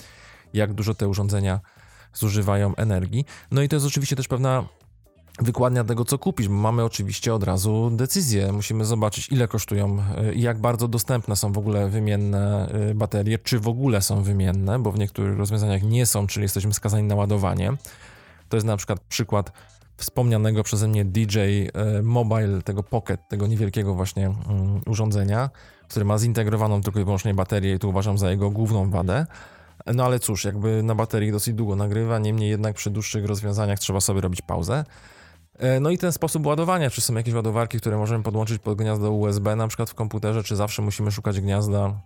jak 0.55 0.73
dużo 0.73 0.95
te 0.95 1.09
urządzenia 1.09 1.61
zużywają 2.15 2.75
energii. 2.77 3.25
No 3.51 3.63
i 3.63 3.69
to 3.69 3.77
jest 3.77 3.87
oczywiście 3.87 4.17
też 4.17 4.29
pewna 4.29 4.65
wykładnia 5.39 5.85
tego, 5.85 6.05
co 6.05 6.19
kupisz. 6.19 6.49
Mamy 6.49 6.85
oczywiście 6.85 7.35
od 7.35 7.45
razu 7.45 7.91
decyzję. 7.91 8.53
Musimy 8.53 8.85
zobaczyć, 8.85 9.29
ile 9.29 9.49
kosztują 9.49 9.99
i 10.35 10.41
jak 10.41 10.61
bardzo 10.61 10.89
dostępne 10.89 11.37
są 11.37 11.53
w 11.53 11.59
ogóle 11.59 11.89
wymienne 11.89 12.69
y, 12.91 12.95
baterie, 12.95 13.39
czy 13.39 13.59
w 13.59 13.69
ogóle 13.69 14.03
są 14.03 14.23
wymienne, 14.23 14.79
bo 14.79 14.93
w 14.93 14.99
niektórych 14.99 15.39
rozwiązaniach 15.39 15.83
nie 15.83 16.07
są, 16.07 16.27
czyli 16.27 16.43
jesteśmy 16.43 16.75
skazani 16.75 17.09
na 17.09 17.15
ładowanie. 17.15 17.73
To 18.49 18.57
jest 18.57 18.67
na 18.67 18.77
przykład 18.77 19.01
przykład 19.01 19.53
wspomnianego 19.97 20.63
przeze 20.63 20.89
mnie 20.89 21.05
DJ 21.05 21.39
y, 21.39 21.71
Mobile, 22.03 22.63
tego 22.63 22.83
Pocket, 22.83 23.21
tego 23.29 23.47
niewielkiego 23.47 23.95
właśnie 23.95 24.27
mm, 24.27 24.81
urządzenia, 24.87 25.51
który 25.89 26.05
ma 26.05 26.19
zintegrowaną 26.19 26.83
tylko 26.83 27.01
i 27.01 27.05
wyłącznie 27.05 27.35
baterię 27.35 27.75
i 27.75 27.79
tu 27.79 27.89
uważam 27.89 28.19
za 28.19 28.31
jego 28.31 28.51
główną 28.51 28.91
wadę. 28.91 29.27
No 29.87 30.05
ale 30.05 30.19
cóż, 30.19 30.45
jakby 30.45 30.83
na 30.83 30.95
baterii 30.95 31.33
dosyć 31.33 31.55
długo 31.55 31.77
nagrywa, 31.77 32.19
niemniej 32.19 32.51
jednak 32.51 32.75
przy 32.75 32.91
dłuższych 32.91 33.25
rozwiązaniach 33.25 33.79
trzeba 33.79 34.01
sobie 34.01 34.21
robić 34.21 34.43
pauzę. 34.43 34.85
E, 35.59 35.81
no 35.81 35.91
i 35.91 35.99
ten 35.99 36.13
sposób 36.13 36.47
ładowania, 36.47 36.91
czy 36.91 37.01
są 37.01 37.15
jakieś 37.15 37.35
ładowarki, 37.35 37.79
które 37.79 37.97
możemy 37.97 38.25
podłączyć 38.25 38.59
pod 38.59 38.79
gniazdo 38.79 39.13
USB 39.13 39.57
na 39.57 39.69
przykład 39.69 39.91
w 39.91 39.95
komputerze, 39.95 40.43
czy 40.43 40.57
zawsze 40.57 40.83
musimy 40.83 41.13
szukać 41.13 41.41
gniazda 41.41 42.01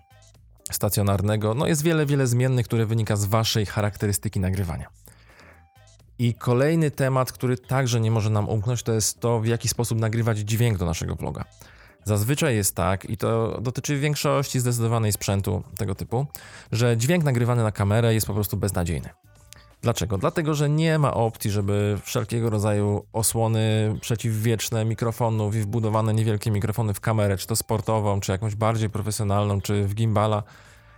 stacjonarnego. 0.73 1.55
No 1.55 1.67
jest 1.67 1.83
wiele, 1.83 2.07
wiele 2.07 2.27
zmiennych, 2.27 2.67
które 2.67 2.87
wynika 2.87 3.17
z 3.17 3.25
waszej 3.25 3.67
charakterystyki 3.67 4.41
nagrywania. 4.41 4.89
I 6.19 6.35
kolejny 6.35 6.91
temat, 6.91 7.33
który 7.33 7.59
także 7.59 8.01
nie 8.01 8.11
może 8.11 8.31
nam 8.31 8.49
umknąć, 8.49 8.83
to 8.83 8.93
jest 8.93 9.21
to, 9.21 9.41
w 9.41 9.47
jaki 9.47 9.69
sposób 9.69 9.99
nagrywać 9.99 10.39
dźwięk 10.39 10.79
do 10.79 10.87
naszego 10.87 11.15
vloga. 11.15 11.45
Zazwyczaj 12.07 12.57
jest 12.57 12.75
tak, 12.75 13.11
i 13.11 13.17
to 13.17 13.61
dotyczy 13.61 13.99
większości 13.99 14.61
zdecydowanej 14.61 15.13
sprzętu 15.13 15.63
tego 15.77 15.95
typu, 15.95 16.27
że 16.73 16.97
dźwięk 16.97 17.25
nagrywany 17.25 17.63
na 17.63 17.73
kamerę 17.73 18.15
jest 18.15 18.27
po 18.27 18.35
prostu 18.35 18.57
beznadziejny. 18.57 19.09
Dlaczego? 19.83 20.19
Dlatego, 20.19 20.55
że 20.55 20.69
nie 20.69 20.99
ma 20.99 21.15
opcji, 21.15 21.51
żeby 21.51 21.99
wszelkiego 22.03 22.51
rodzaju 22.51 23.07
osłony 23.13 23.95
przeciwwieczne 24.01 24.85
mikrofonów 24.85 25.57
i 25.57 25.61
wbudowane 25.61 26.15
niewielkie 26.15 26.51
mikrofony 26.51 26.95
w 26.95 27.01
kamerę, 27.01 27.37
czy 27.37 27.47
to 27.47 27.57
sportową, 27.57 28.21
czy 28.21 28.33
jakąś 28.33 28.55
bardziej 28.55 28.91
profesjonalną, 28.91 29.61
czy 29.61 29.87
w 29.87 29.95
gimbala, 29.95 30.43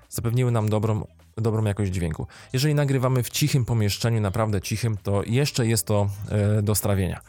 zapewniły 0.08 0.50
nam 0.50 0.68
dobrą, 0.68 1.06
dobrą 1.36 1.64
jakość 1.64 1.92
dźwięku. 1.92 2.26
Jeżeli 2.52 2.74
nagrywamy 2.74 3.22
w 3.22 3.30
cichym 3.30 3.64
pomieszczeniu, 3.64 4.20
naprawdę 4.20 4.60
cichym, 4.60 4.96
to 5.02 5.22
jeszcze 5.26 5.66
jest 5.66 5.86
to 5.86 6.08
e, 6.30 6.62
do 6.62 6.74
strawienia. 6.74 7.20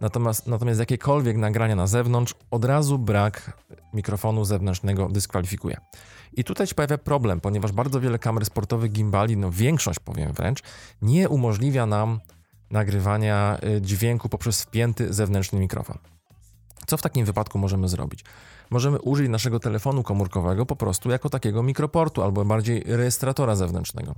Natomiast, 0.00 0.46
natomiast 0.46 0.80
jakiekolwiek 0.80 1.36
nagrania 1.36 1.76
na 1.76 1.86
zewnątrz, 1.86 2.34
od 2.50 2.64
razu 2.64 2.98
brak 2.98 3.62
mikrofonu 3.92 4.44
zewnętrznego 4.44 5.08
dyskwalifikuje. 5.08 5.76
I 6.32 6.44
tutaj 6.44 6.66
się 6.66 6.74
pojawia 6.74 6.98
problem, 6.98 7.40
ponieważ 7.40 7.72
bardzo 7.72 8.00
wiele 8.00 8.18
kamer 8.18 8.46
sportowych 8.46 8.92
gimbali, 8.92 9.36
no 9.36 9.50
większość 9.50 9.98
powiem 9.98 10.32
wręcz, 10.32 10.62
nie 11.02 11.28
umożliwia 11.28 11.86
nam 11.86 12.20
nagrywania 12.70 13.58
y, 13.76 13.80
dźwięku 13.80 14.28
poprzez 14.28 14.62
wpięty 14.62 15.12
zewnętrzny 15.14 15.60
mikrofon. 15.60 15.98
Co 16.86 16.96
w 16.96 17.02
takim 17.02 17.26
wypadku 17.26 17.58
możemy 17.58 17.88
zrobić? 17.88 18.24
Możemy 18.70 19.00
użyć 19.00 19.28
naszego 19.28 19.60
telefonu 19.60 20.02
komórkowego 20.02 20.66
po 20.66 20.76
prostu 20.76 21.10
jako 21.10 21.30
takiego 21.30 21.62
mikroportu 21.62 22.22
albo 22.22 22.44
bardziej 22.44 22.84
rejestratora 22.86 23.56
zewnętrznego. 23.56 24.14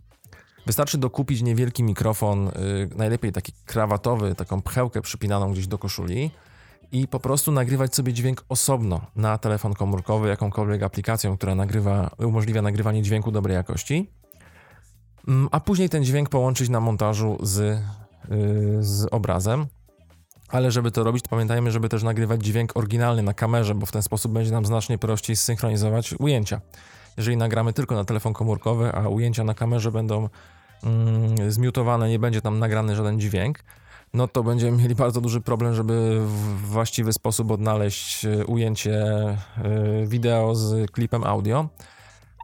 Wystarczy 0.66 0.98
dokupić 0.98 1.42
niewielki 1.42 1.82
mikrofon, 1.82 2.44
yy, 2.44 2.88
najlepiej 2.96 3.32
taki 3.32 3.52
krawatowy, 3.66 4.34
taką 4.34 4.62
pchełkę 4.62 5.00
przypinaną 5.02 5.52
gdzieś 5.52 5.66
do 5.66 5.78
koszuli 5.78 6.30
i 6.92 7.08
po 7.08 7.20
prostu 7.20 7.52
nagrywać 7.52 7.94
sobie 7.94 8.12
dźwięk 8.12 8.44
osobno 8.48 9.00
na 9.16 9.38
telefon 9.38 9.74
komórkowy, 9.74 10.28
jakąkolwiek 10.28 10.82
aplikacją, 10.82 11.36
która 11.36 11.54
nagrywa, 11.54 12.10
umożliwia 12.18 12.62
nagrywanie 12.62 13.02
dźwięku 13.02 13.30
dobrej 13.30 13.54
jakości, 13.54 14.10
mm, 15.28 15.48
a 15.50 15.60
później 15.60 15.88
ten 15.88 16.04
dźwięk 16.04 16.28
połączyć 16.28 16.68
na 16.68 16.80
montażu 16.80 17.38
z, 17.42 17.58
yy, 18.30 18.82
z 18.82 19.06
obrazem. 19.10 19.66
Ale 20.48 20.70
żeby 20.70 20.90
to 20.90 21.04
robić, 21.04 21.22
to 21.22 21.28
pamiętajmy, 21.28 21.70
żeby 21.70 21.88
też 21.88 22.02
nagrywać 22.02 22.44
dźwięk 22.44 22.76
oryginalny 22.76 23.22
na 23.22 23.34
kamerze, 23.34 23.74
bo 23.74 23.86
w 23.86 23.92
ten 23.92 24.02
sposób 24.02 24.32
będzie 24.32 24.52
nam 24.52 24.66
znacznie 24.66 24.98
prościej 24.98 25.36
zsynchronizować 25.36 26.14
ujęcia. 26.18 26.60
Jeżeli 27.16 27.36
nagramy 27.36 27.72
tylko 27.72 27.94
na 27.94 28.04
telefon 28.04 28.32
komórkowy, 28.32 28.92
a 28.92 29.08
ujęcia 29.08 29.44
na 29.44 29.54
kamerze 29.54 29.92
będą 29.92 30.28
mm, 30.84 31.52
zmiutowane, 31.52 32.08
nie 32.08 32.18
będzie 32.18 32.40
tam 32.40 32.58
nagrany 32.58 32.96
żaden 32.96 33.20
dźwięk, 33.20 33.58
no 34.14 34.28
to 34.28 34.42
będziemy 34.42 34.82
mieli 34.82 34.94
bardzo 34.94 35.20
duży 35.20 35.40
problem, 35.40 35.74
żeby 35.74 36.20
w 36.20 36.60
właściwy 36.60 37.12
sposób 37.12 37.50
odnaleźć 37.50 38.24
e, 38.24 38.46
ujęcie 38.46 39.04
e, 39.04 39.36
wideo 40.06 40.54
z 40.54 40.90
klipem 40.90 41.24
audio. 41.24 41.68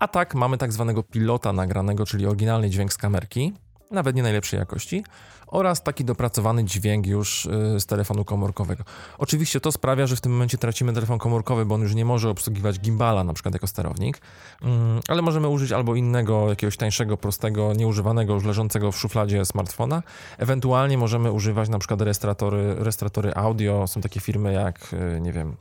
A 0.01 0.09
tak 0.09 0.35
mamy 0.35 0.59
tak 0.59 0.73
zwanego 0.73 1.03
pilota 1.03 1.53
nagranego, 1.53 2.07
czyli 2.07 2.27
oryginalny 2.27 2.71
dźwięk 2.71 2.93
z 2.93 2.97
kamerki, 2.97 3.53
nawet 3.91 4.17
nie 4.17 4.23
najlepszej 4.23 4.59
jakości, 4.59 5.05
oraz 5.53 5.83
taki 5.83 6.05
dopracowany 6.05 6.65
dźwięk 6.65 7.07
już 7.07 7.47
y, 7.47 7.81
z 7.81 7.87
telefonu 7.87 8.25
komórkowego. 8.25 8.85
Oczywiście 9.19 9.61
to 9.61 9.73
sprawia, 9.73 10.07
że 10.07 10.17
w 10.17 10.21
tym 10.21 10.33
momencie 10.33 10.59
tracimy 10.59 10.93
telefon 10.93 11.19
komórkowy, 11.19 11.65
bo 11.65 11.75
on 11.75 11.81
już 11.81 11.95
nie 11.95 12.05
może 12.05 12.31
obsługiwać 12.31 12.81
gimbala, 12.81 13.25
na 13.25 13.35
przykład 13.35 13.55
jako 13.55 13.67
sterownik, 13.67 14.21
mm, 14.63 15.01
ale 15.09 15.23
możemy 15.23 15.49
użyć 15.49 15.73
albo 15.73 15.95
innego, 15.95 16.49
jakiegoś 16.49 16.77
tańszego, 16.77 17.17
prostego, 17.17 17.73
nieużywanego, 17.73 18.35
już 18.35 18.45
leżącego 18.45 18.93
w 18.93 18.97
szufladzie 18.97 19.45
smartfona. 19.45 20.03
Ewentualnie 20.39 20.99
możemy 20.99 21.33
używać 21.33 21.69
na 21.69 21.79
przykład 21.79 22.01
rejestratory, 22.01 22.75
rejestratory 22.75 23.35
audio. 23.35 23.87
Są 23.87 24.01
takie 24.01 24.21
firmy 24.21 24.53
jak, 24.53 24.93
y, 25.17 25.21
nie 25.21 25.33
wiem, 25.33 25.57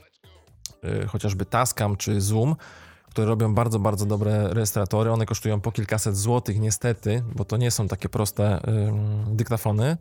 y, 1.03 1.07
chociażby 1.07 1.45
Tascam 1.45 1.97
czy 1.97 2.21
Zoom, 2.21 2.55
które 3.11 3.27
robią 3.27 3.53
bardzo, 3.53 3.79
bardzo 3.79 4.05
dobre 4.05 4.53
rejestratory. 4.53 5.11
One 5.11 5.25
kosztują 5.25 5.61
po 5.61 5.71
kilkaset 5.71 6.17
złotych, 6.17 6.59
niestety, 6.59 7.23
bo 7.35 7.45
to 7.45 7.57
nie 7.57 7.71
są 7.71 7.87
takie 7.87 8.09
proste 8.09 8.61
yy, 8.67 9.35
dyktafony, 9.35 9.97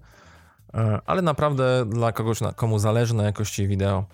yy, 0.75 0.81
ale 1.07 1.23
naprawdę 1.23 1.87
dla 1.87 2.13
kogoś, 2.13 2.39
komu 2.57 2.79
zależy 2.79 3.15
na 3.15 3.23
jakości 3.23 3.69
wideo 3.69 4.05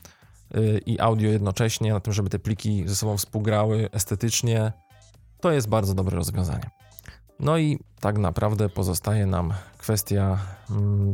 yy, 0.54 0.78
i 0.86 1.00
audio 1.00 1.30
jednocześnie, 1.30 1.92
na 1.92 2.00
tym, 2.00 2.12
żeby 2.12 2.30
te 2.30 2.38
pliki 2.38 2.88
ze 2.88 2.96
sobą 2.96 3.16
współgrały 3.16 3.88
estetycznie, 3.92 4.72
to 5.40 5.52
jest 5.52 5.68
bardzo 5.68 5.94
dobre 5.94 6.16
rozwiązanie. 6.16 6.70
No 7.40 7.58
i 7.58 7.78
tak 8.00 8.18
naprawdę 8.18 8.68
pozostaje 8.68 9.26
nam 9.26 9.52
kwestia 9.78 10.38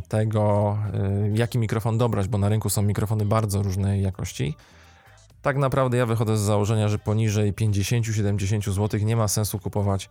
tego, 0.09 0.79
y, 1.27 1.33
jaki 1.35 1.59
mikrofon 1.59 1.99
dobrać, 1.99 2.29
bo 2.29 2.39
na 2.39 2.49
rynku 2.49 2.71
są 2.71 2.83
mikrofony 2.83 3.25
bardzo 3.25 3.63
różnej 3.63 4.03
jakości. 4.03 4.57
Tak 5.43 5.57
naprawdę 5.57 5.97
ja 5.97 6.07
wychodzę 6.07 6.37
z 6.37 6.41
założenia, 6.41 6.89
że 6.89 6.99
poniżej 6.99 7.53
50-70 7.53 8.73
zł 8.73 9.01
nie 9.03 9.17
ma 9.17 9.29
sensu 9.29 9.59
kupować 9.59 10.11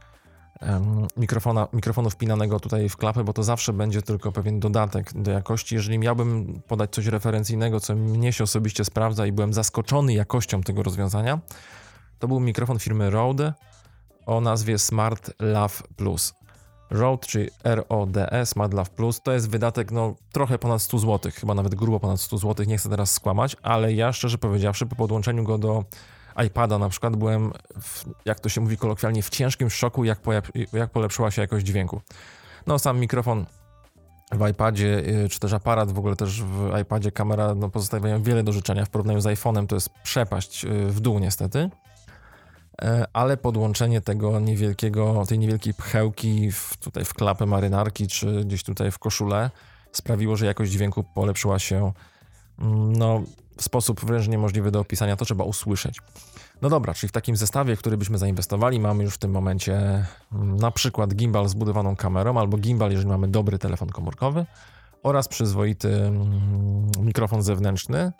mikrofona, 1.18 1.68
mikrofonu 1.74 2.10
wpinanego 2.10 2.60
tutaj 2.60 2.90
w 2.90 2.98
klapę, 2.98 3.24
bo 3.24 3.34
to 3.34 3.44
zawsze 3.44 3.74
będzie 3.74 4.02
tylko 4.02 4.32
pewien 4.32 4.60
dodatek 4.60 5.14
do 5.14 5.32
jakości. 5.32 5.76
Jeżeli 5.76 6.00
miałbym 6.00 6.62
podać 6.68 6.92
coś 6.92 7.06
referencyjnego, 7.06 7.80
co 7.80 7.96
mnie 7.96 8.34
się 8.34 8.44
osobiście 8.44 8.86
sprawdza 8.86 9.26
i 9.26 9.32
byłem 9.32 9.54
zaskoczony 9.54 10.14
jakością 10.14 10.62
tego 10.62 10.84
rozwiązania, 10.84 11.40
to 12.20 12.28
był 12.28 12.40
mikrofon 12.40 12.80
firmy 12.80 13.10
Rode 13.10 13.54
o 14.26 14.42
nazwie 14.42 14.80
Smart 14.80 15.32
Lav 15.40 15.84
Plus. 15.96 16.34
Rode, 16.92 17.26
czyli 17.28 17.50
RODE, 17.64 18.46
Smart 18.46 18.74
Love 18.74 18.90
Plus, 18.96 19.22
to 19.22 19.32
jest 19.32 19.50
wydatek 19.50 19.92
no 19.92 20.16
trochę 20.32 20.58
ponad 20.58 20.82
100 20.82 21.00
zł, 21.00 21.32
chyba 21.36 21.54
nawet 21.54 21.76
grubo 21.76 22.00
ponad 22.00 22.22
100 22.22 22.38
zł, 22.38 22.66
nie 22.66 22.78
chcę 22.78 22.90
teraz 22.90 23.12
skłamać, 23.12 23.56
ale 23.64 23.94
ja 23.94 24.14
szczerze 24.14 24.38
powiedziawszy 24.38 24.86
po 24.86 24.96
podłączeniu 24.96 25.44
go 25.44 25.58
do 25.58 25.84
iPada 26.48 26.78
na 26.78 26.90
przykład 26.90 27.16
byłem, 27.16 27.52
w, 27.82 28.06
jak 28.26 28.40
to 28.40 28.50
się 28.50 28.62
mówi 28.62 28.78
kolokwialnie, 28.78 29.24
w 29.24 29.30
ciężkim 29.30 29.70
szoku, 29.70 30.04
jak, 30.04 30.20
jak 30.74 30.90
polepszyła 30.92 31.32
się 31.32 31.42
jakość 31.42 31.66
dźwięku. 31.66 32.02
No 32.68 32.80
sam 32.80 33.00
mikrofon 33.00 33.46
w 34.32 34.50
iPadzie, 34.50 35.04
y, 35.26 35.30
czy 35.30 35.40
też 35.40 35.54
aparat, 35.54 35.92
w 35.92 36.00
ogóle 36.00 36.16
też 36.16 36.44
w 36.44 36.78
iPadzie 36.82 37.12
kamera 37.12 37.56
no, 37.56 37.70
pozostawiają 37.70 38.24
wiele 38.24 38.44
do 38.44 38.52
życzenia 38.52 38.86
w 38.86 38.90
porównaniu 38.90 39.22
z 39.22 39.26
iPhone'em, 39.26 39.68
to 39.68 39.76
jest 39.76 39.90
przepaść 40.04 40.66
y, 40.66 40.88
w 40.88 41.00
dół 41.00 41.20
niestety. 41.20 41.70
E, 42.82 43.06
ale 43.14 43.38
podłączenie 43.38 44.02
tego 44.02 44.40
niewielkiego, 44.40 45.24
tej 45.28 45.40
niewielkiej 45.40 45.74
pchełki 45.74 46.52
w, 46.52 46.78
tutaj 46.78 47.06
w 47.06 47.14
klapę 47.14 47.46
marynarki, 47.46 48.08
czy 48.08 48.46
gdzieś 48.46 48.64
tutaj 48.64 48.92
w 48.92 49.00
koszulę 49.00 49.50
sprawiło, 49.92 50.36
że 50.36 50.46
jakość 50.46 50.72
dźwięku 50.72 51.04
polepszyła 51.16 51.60
się 51.60 51.92
mm, 52.60 52.94
no, 52.94 53.22
w 53.58 53.64
sposób 53.64 54.06
wręcz 54.06 54.28
niemożliwy 54.28 54.72
do 54.72 54.80
opisania, 54.80 55.16
to 55.16 55.26
trzeba 55.26 55.44
usłyszeć. 55.44 56.00
No 56.62 56.70
dobra, 56.70 56.94
czyli 56.94 57.10
w 57.10 57.12
takim 57.12 57.36
zestawie, 57.36 57.78
który 57.78 57.98
byśmy 57.98 58.18
zainwestowali, 58.18 58.80
mamy 58.80 59.04
już 59.04 59.14
w 59.14 59.18
tym 59.18 59.32
momencie 59.32 60.06
mm, 60.34 60.58
na 60.58 60.72
przykład 60.72 61.16
gimbal 61.16 61.50
z 61.50 61.54
budowaną 61.54 61.96
kamerą, 61.96 62.40
albo 62.40 62.58
gimbal, 62.58 62.92
jeżeli 62.92 63.10
mamy 63.10 63.28
dobry 63.28 63.60
telefon 63.60 63.90
komórkowy, 63.90 64.46
oraz 65.04 65.28
przyzwoity 65.28 65.96
mm, 65.96 66.92
mikrofon 67.00 67.42
zewnętrzny 67.42 68.12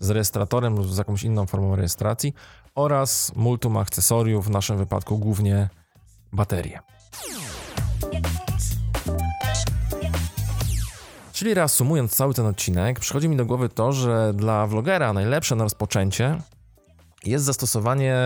z 0.00 0.10
rejestratorem 0.10 0.76
lub 0.76 0.88
z 0.88 0.98
jakąś 0.98 1.22
inną 1.22 1.46
formą 1.46 1.76
rejestracji, 1.76 2.34
oraz 2.74 3.32
multum 3.36 3.76
akcesoriów, 3.76 4.46
w 4.46 4.50
naszym 4.50 4.76
wypadku 4.76 5.18
głównie 5.18 5.68
baterie. 6.32 6.80
Czyli 11.32 11.54
reasumując 11.54 12.16
cały 12.16 12.34
ten 12.34 12.46
odcinek, 12.46 13.00
przychodzi 13.00 13.28
mi 13.28 13.36
do 13.36 13.46
głowy 13.46 13.68
to, 13.68 13.92
że 13.92 14.32
dla 14.34 14.66
vlogera 14.66 15.12
najlepsze 15.12 15.56
na 15.56 15.64
rozpoczęcie 15.64 16.38
jest 17.24 17.44
zastosowanie 17.44 18.16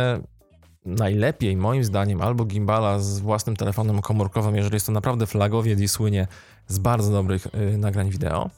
najlepiej, 0.85 1.57
moim 1.57 1.85
zdaniem, 1.85 2.23
albo 2.23 2.45
gimbala 2.45 2.99
z 2.99 3.21
własnym 3.21 3.57
telefonem 3.57 4.01
komórkowym, 4.01 4.57
jeżeli 4.57 4.77
jest 4.77 4.87
to 4.87 4.93
naprawdę 4.93 5.27
flagowiec 5.27 5.81
i 5.81 5.89
słynie 5.89 6.27
z 6.67 6.79
bardzo 6.79 7.13
dobrych 7.13 7.47
y, 7.47 7.79
nagrań 7.79 8.11
wideo, 8.11 8.51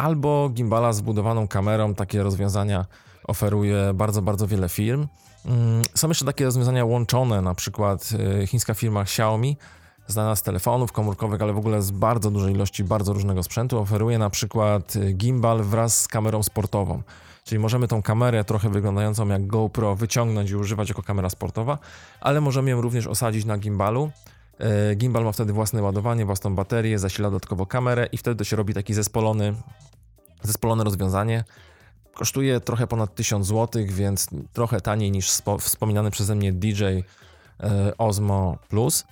albo 0.00 0.48
gimbala 0.48 0.92
z 0.92 1.00
budowaną 1.00 1.48
kamerą. 1.48 1.94
Takie 1.94 2.22
rozwiązania 2.22 2.86
oferuje 3.24 3.94
bardzo, 3.94 4.22
bardzo 4.22 4.46
wiele 4.46 4.68
firm. 4.68 5.06
Mm, 5.46 5.82
są 5.94 6.08
jeszcze 6.08 6.24
takie 6.24 6.44
rozwiązania 6.44 6.84
łączone, 6.84 7.42
na 7.42 7.54
przykład 7.54 8.10
y, 8.42 8.46
chińska 8.46 8.74
firma 8.74 9.02
Xiaomi, 9.02 9.56
znana 10.06 10.36
z 10.36 10.42
telefonów 10.42 10.92
komórkowych, 10.92 11.42
ale 11.42 11.52
w 11.52 11.58
ogóle 11.58 11.82
z 11.82 11.90
bardzo 11.90 12.30
dużej 12.30 12.54
ilości 12.54 12.84
bardzo 12.84 13.12
różnego 13.12 13.42
sprzętu, 13.42 13.78
oferuje 13.78 14.18
na 14.18 14.30
przykład 14.30 14.96
y, 14.96 15.12
gimbal 15.12 15.62
wraz 15.62 16.00
z 16.00 16.08
kamerą 16.08 16.42
sportową. 16.42 17.02
Czyli 17.44 17.58
możemy 17.58 17.88
tą 17.88 18.02
kamerę 18.02 18.44
trochę 18.44 18.68
wyglądającą 18.68 19.28
jak 19.28 19.46
GoPro 19.46 19.96
wyciągnąć 19.96 20.50
i 20.50 20.56
używać 20.56 20.88
jako 20.88 21.02
kamera 21.02 21.30
sportowa, 21.30 21.78
ale 22.20 22.40
możemy 22.40 22.70
ją 22.70 22.80
również 22.80 23.06
osadzić 23.06 23.44
na 23.44 23.58
gimbalu. 23.58 24.10
Y, 24.92 24.96
gimbal 24.96 25.24
ma 25.24 25.32
wtedy 25.32 25.52
własne 25.52 25.82
ładowanie, 25.82 26.26
własną 26.26 26.54
baterię, 26.54 26.98
zasila 26.98 27.30
dodatkowo 27.30 27.66
kamerę 27.66 28.08
i 28.12 28.16
wtedy 28.16 28.36
to 28.36 28.44
się 28.44 28.56
robi 28.56 28.74
taki 28.74 28.94
zespolony, 28.94 29.54
zespolone 30.42 30.84
rozwiązanie. 30.84 31.44
Kosztuje 32.14 32.60
trochę 32.60 32.86
ponad 32.86 33.14
1000 33.14 33.46
zł, 33.46 33.82
więc 33.88 34.28
trochę 34.52 34.80
taniej 34.80 35.10
niż 35.10 35.30
wspominany 35.60 36.10
przeze 36.10 36.34
mnie 36.34 36.52
DJ 36.52 36.84
Osmo 37.98 38.58
Plus. 38.68 39.04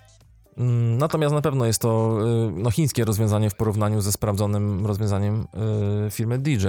Mm, 0.56 0.98
natomiast 0.98 1.34
na 1.34 1.40
pewno 1.40 1.66
jest 1.66 1.80
to 1.82 2.18
y, 2.48 2.52
no, 2.52 2.70
chińskie 2.70 3.04
rozwiązanie 3.04 3.50
w 3.50 3.54
porównaniu 3.54 4.00
ze 4.00 4.12
sprawdzonym 4.12 4.86
rozwiązaniem 4.86 5.46
firmy 6.10 6.38
DJ. 6.38 6.66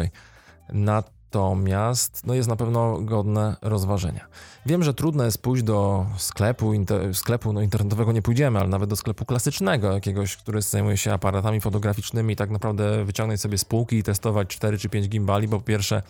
Natomiast 1.34 2.26
no, 2.26 2.34
jest 2.34 2.50
na 2.50 2.56
pewno 2.56 3.02
godne 3.02 3.56
rozważenia. 3.62 4.28
Wiem, 4.66 4.84
że 4.84 4.94
trudno 4.94 5.24
jest 5.26 5.42
pójść 5.42 5.64
do 5.64 6.06
sklepu, 6.18 6.74
inter, 6.74 7.16
sklepu 7.16 7.54
no, 7.54 7.62
internetowego 7.62 8.12
nie 8.12 8.22
pójdziemy, 8.22 8.60
ale 8.60 8.68
nawet 8.68 8.90
do 8.90 8.96
sklepu 8.96 9.26
klasycznego, 9.26 9.94
jakiegoś, 9.94 10.38
który 10.38 10.62
zajmuje 10.62 10.98
się 10.98 11.14
aparatami 11.14 11.62
fotograficznymi, 11.62 12.34
i 12.34 12.38
tak 12.38 12.50
naprawdę 12.50 13.06
wyciągnąć 13.06 13.42
sobie 13.42 13.58
z 13.58 13.66
półki 13.66 13.96
i 13.96 14.04
testować 14.04 14.48
4 14.48 14.78
czy 14.78 14.90
5 14.90 15.10
gimbali, 15.10 15.48
bo 15.48 15.58
po 15.58 15.66
pierwsze 15.66 16.04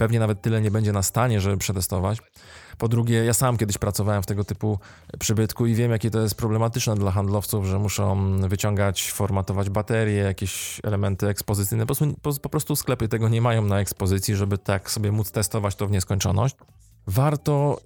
Pewnie 0.00 0.18
nawet 0.18 0.42
tyle 0.42 0.60
nie 0.60 0.70
będzie 0.70 0.92
na 0.92 1.02
stanie, 1.02 1.40
żeby 1.40 1.56
przetestować. 1.56 2.18
Po 2.80 2.88
drugie, 2.88 3.24
ja 3.24 3.34
sam 3.34 3.56
kiedyś 3.56 3.78
pracowałem 3.78 4.22
w 4.22 4.26
tego 4.26 4.44
typu 4.44 4.78
przybytku 5.18 5.66
i 5.66 5.74
wiem, 5.74 5.90
jakie 5.90 6.10
to 6.10 6.20
jest 6.20 6.34
problematyczne 6.34 6.94
dla 6.94 7.10
handlowców, 7.10 7.66
że 7.66 7.78
muszą 7.78 8.36
wyciągać, 8.48 9.12
formatować 9.12 9.70
baterie, 9.70 10.16
jakieś 10.16 10.80
elementy 10.84 11.28
ekspozycyjne. 11.28 11.82
Po 11.82 11.86
prostu, 11.86 12.14
po, 12.22 12.32
po 12.42 12.48
prostu 12.48 12.76
sklepy 12.76 13.08
tego 13.08 13.28
nie 13.28 13.40
mają 13.40 13.64
na 13.64 13.80
ekspozycji, 13.80 14.36
żeby 14.36 14.58
tak 14.58 14.90
sobie 14.90 15.12
móc 15.12 15.30
testować 15.30 15.74
to 15.74 15.86
w 15.86 15.90
nieskończoność. 15.90 16.56
Warto 17.06 17.80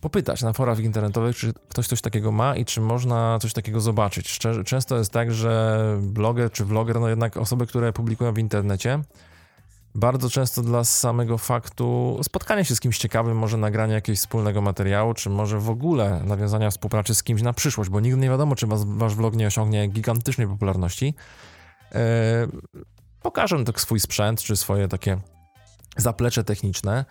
popytać 0.00 0.42
na 0.42 0.52
forach 0.52 0.78
internetowych, 0.78 1.36
czy 1.36 1.52
ktoś 1.68 1.86
coś 1.86 2.00
takiego 2.00 2.32
ma 2.32 2.56
i 2.56 2.64
czy 2.64 2.80
można 2.80 3.38
coś 3.42 3.52
takiego 3.52 3.80
zobaczyć. 3.80 4.38
Często 4.64 4.98
jest 4.98 5.12
tak, 5.12 5.32
że 5.32 5.80
bloger 6.02 6.50
czy 6.50 6.64
vloger, 6.64 7.00
no 7.00 7.08
jednak 7.08 7.36
osoby, 7.36 7.66
które 7.66 7.92
publikują 7.92 8.32
w 8.32 8.38
internecie, 8.38 9.02
bardzo 9.94 10.30
często 10.30 10.62
dla 10.62 10.84
samego 10.84 11.38
faktu 11.38 12.18
spotkania 12.22 12.64
się 12.64 12.74
z 12.74 12.80
kimś 12.80 12.98
ciekawym, 12.98 13.36
może 13.36 13.56
nagrania 13.56 13.94
jakiegoś 13.94 14.18
wspólnego 14.18 14.60
materiału, 14.60 15.14
czy 15.14 15.30
może 15.30 15.58
w 15.58 15.70
ogóle 15.70 16.22
nawiązania 16.24 16.70
współpracy 16.70 17.14
z 17.14 17.22
kimś 17.22 17.42
na 17.42 17.52
przyszłość, 17.52 17.90
bo 17.90 18.00
nigdy 18.00 18.20
nie 18.20 18.30
wiadomo, 18.30 18.56
czy 18.56 18.66
was, 18.66 18.84
wasz 18.84 19.14
vlog 19.14 19.36
nie 19.36 19.46
osiągnie 19.46 19.88
gigantycznej 19.88 20.46
popularności. 20.46 21.14
Yy, 21.92 22.00
pokażę 23.22 23.64
tak 23.64 23.80
swój 23.80 24.00
sprzęt, 24.00 24.42
czy 24.42 24.56
swoje 24.56 24.88
takie 24.88 25.18
zaplecze 25.96 26.44
techniczne, 26.44 27.04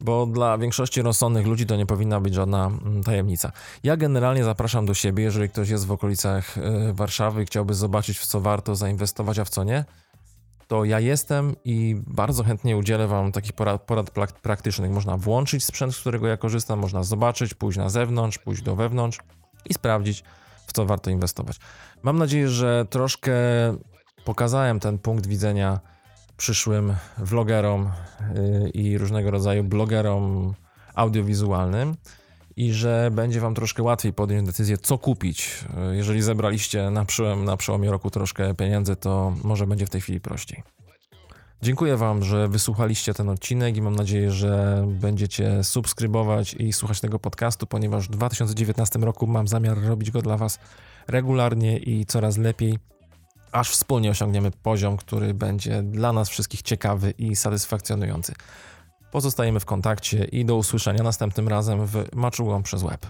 bo 0.00 0.26
dla 0.26 0.58
większości 0.58 1.02
rozsądnych 1.02 1.46
ludzi 1.46 1.66
to 1.66 1.76
nie 1.76 1.86
powinna 1.86 2.20
być 2.20 2.34
żadna 2.34 2.66
mm, 2.66 3.02
tajemnica. 3.02 3.52
Ja 3.82 3.96
generalnie 3.96 4.44
zapraszam 4.44 4.86
do 4.86 4.94
siebie, 4.94 5.24
jeżeli 5.24 5.48
ktoś 5.48 5.68
jest 5.68 5.86
w 5.86 5.92
okolicach 5.92 6.56
yy, 6.56 6.92
Warszawy 6.92 7.42
i 7.42 7.46
chciałby 7.46 7.74
zobaczyć, 7.74 8.18
w 8.18 8.26
co 8.26 8.40
warto 8.40 8.76
zainwestować, 8.76 9.38
a 9.38 9.44
w 9.44 9.48
co 9.48 9.64
nie, 9.64 9.84
to 10.72 10.84
ja 10.84 11.00
jestem 11.00 11.56
i 11.64 11.96
bardzo 12.06 12.44
chętnie 12.44 12.76
udzielę 12.76 13.08
Wam 13.08 13.32
takich 13.32 13.52
porad, 13.52 13.82
porad 13.82 14.10
praktycznych. 14.42 14.90
Można 14.90 15.16
włączyć 15.16 15.64
sprzęt, 15.64 15.94
z 15.94 16.00
którego 16.00 16.26
ja 16.26 16.36
korzystam, 16.36 16.78
można 16.78 17.02
zobaczyć, 17.02 17.54
pójść 17.54 17.78
na 17.78 17.88
zewnątrz, 17.88 18.38
pójść 18.38 18.62
do 18.62 18.76
wewnątrz 18.76 19.18
i 19.64 19.74
sprawdzić, 19.74 20.24
w 20.66 20.72
co 20.72 20.86
warto 20.86 21.10
inwestować. 21.10 21.56
Mam 22.02 22.18
nadzieję, 22.18 22.48
że 22.48 22.86
troszkę 22.90 23.32
pokazałem 24.24 24.80
ten 24.80 24.98
punkt 24.98 25.26
widzenia 25.26 25.80
przyszłym 26.36 26.94
vlogerom 27.18 27.90
y, 28.36 28.70
i 28.70 28.98
różnego 28.98 29.30
rodzaju 29.30 29.64
blogerom 29.64 30.54
audiowizualnym 30.94 31.96
i 32.56 32.72
że 32.72 33.10
będzie 33.12 33.40
Wam 33.40 33.54
troszkę 33.54 33.82
łatwiej 33.82 34.12
podjąć 34.12 34.46
decyzję, 34.46 34.78
co 34.78 34.98
kupić. 34.98 35.64
Jeżeli 35.92 36.22
zebraliście 36.22 36.90
na, 36.90 37.04
przełom, 37.04 37.44
na 37.44 37.56
przełomie 37.56 37.90
roku 37.90 38.10
troszkę 38.10 38.54
pieniędzy, 38.54 38.96
to 38.96 39.34
może 39.44 39.66
będzie 39.66 39.86
w 39.86 39.90
tej 39.90 40.00
chwili 40.00 40.20
prościej. 40.20 40.62
Dziękuję 41.62 41.96
Wam, 41.96 42.24
że 42.24 42.48
wysłuchaliście 42.48 43.14
ten 43.14 43.28
odcinek 43.28 43.76
i 43.76 43.82
mam 43.82 43.96
nadzieję, 43.96 44.30
że 44.30 44.84
będziecie 44.88 45.64
subskrybować 45.64 46.54
i 46.54 46.72
słuchać 46.72 47.00
tego 47.00 47.18
podcastu, 47.18 47.66
ponieważ 47.66 48.06
w 48.06 48.10
2019 48.10 48.98
roku 48.98 49.26
mam 49.26 49.48
zamiar 49.48 49.82
robić 49.82 50.10
go 50.10 50.22
dla 50.22 50.36
Was 50.36 50.58
regularnie 51.08 51.78
i 51.78 52.06
coraz 52.06 52.36
lepiej, 52.36 52.78
aż 53.52 53.70
wspólnie 53.70 54.10
osiągniemy 54.10 54.50
poziom, 54.50 54.96
który 54.96 55.34
będzie 55.34 55.82
dla 55.82 56.12
nas 56.12 56.28
wszystkich 56.28 56.62
ciekawy 56.62 57.14
i 57.18 57.36
satysfakcjonujący. 57.36 58.34
Pozostajemy 59.12 59.60
w 59.60 59.64
kontakcie 59.64 60.24
i 60.24 60.44
do 60.44 60.56
usłyszenia 60.56 61.02
następnym 61.02 61.48
razem 61.48 61.86
w 61.86 62.04
Maczułą 62.14 62.62
przez 62.62 62.82
Web. 62.82 63.06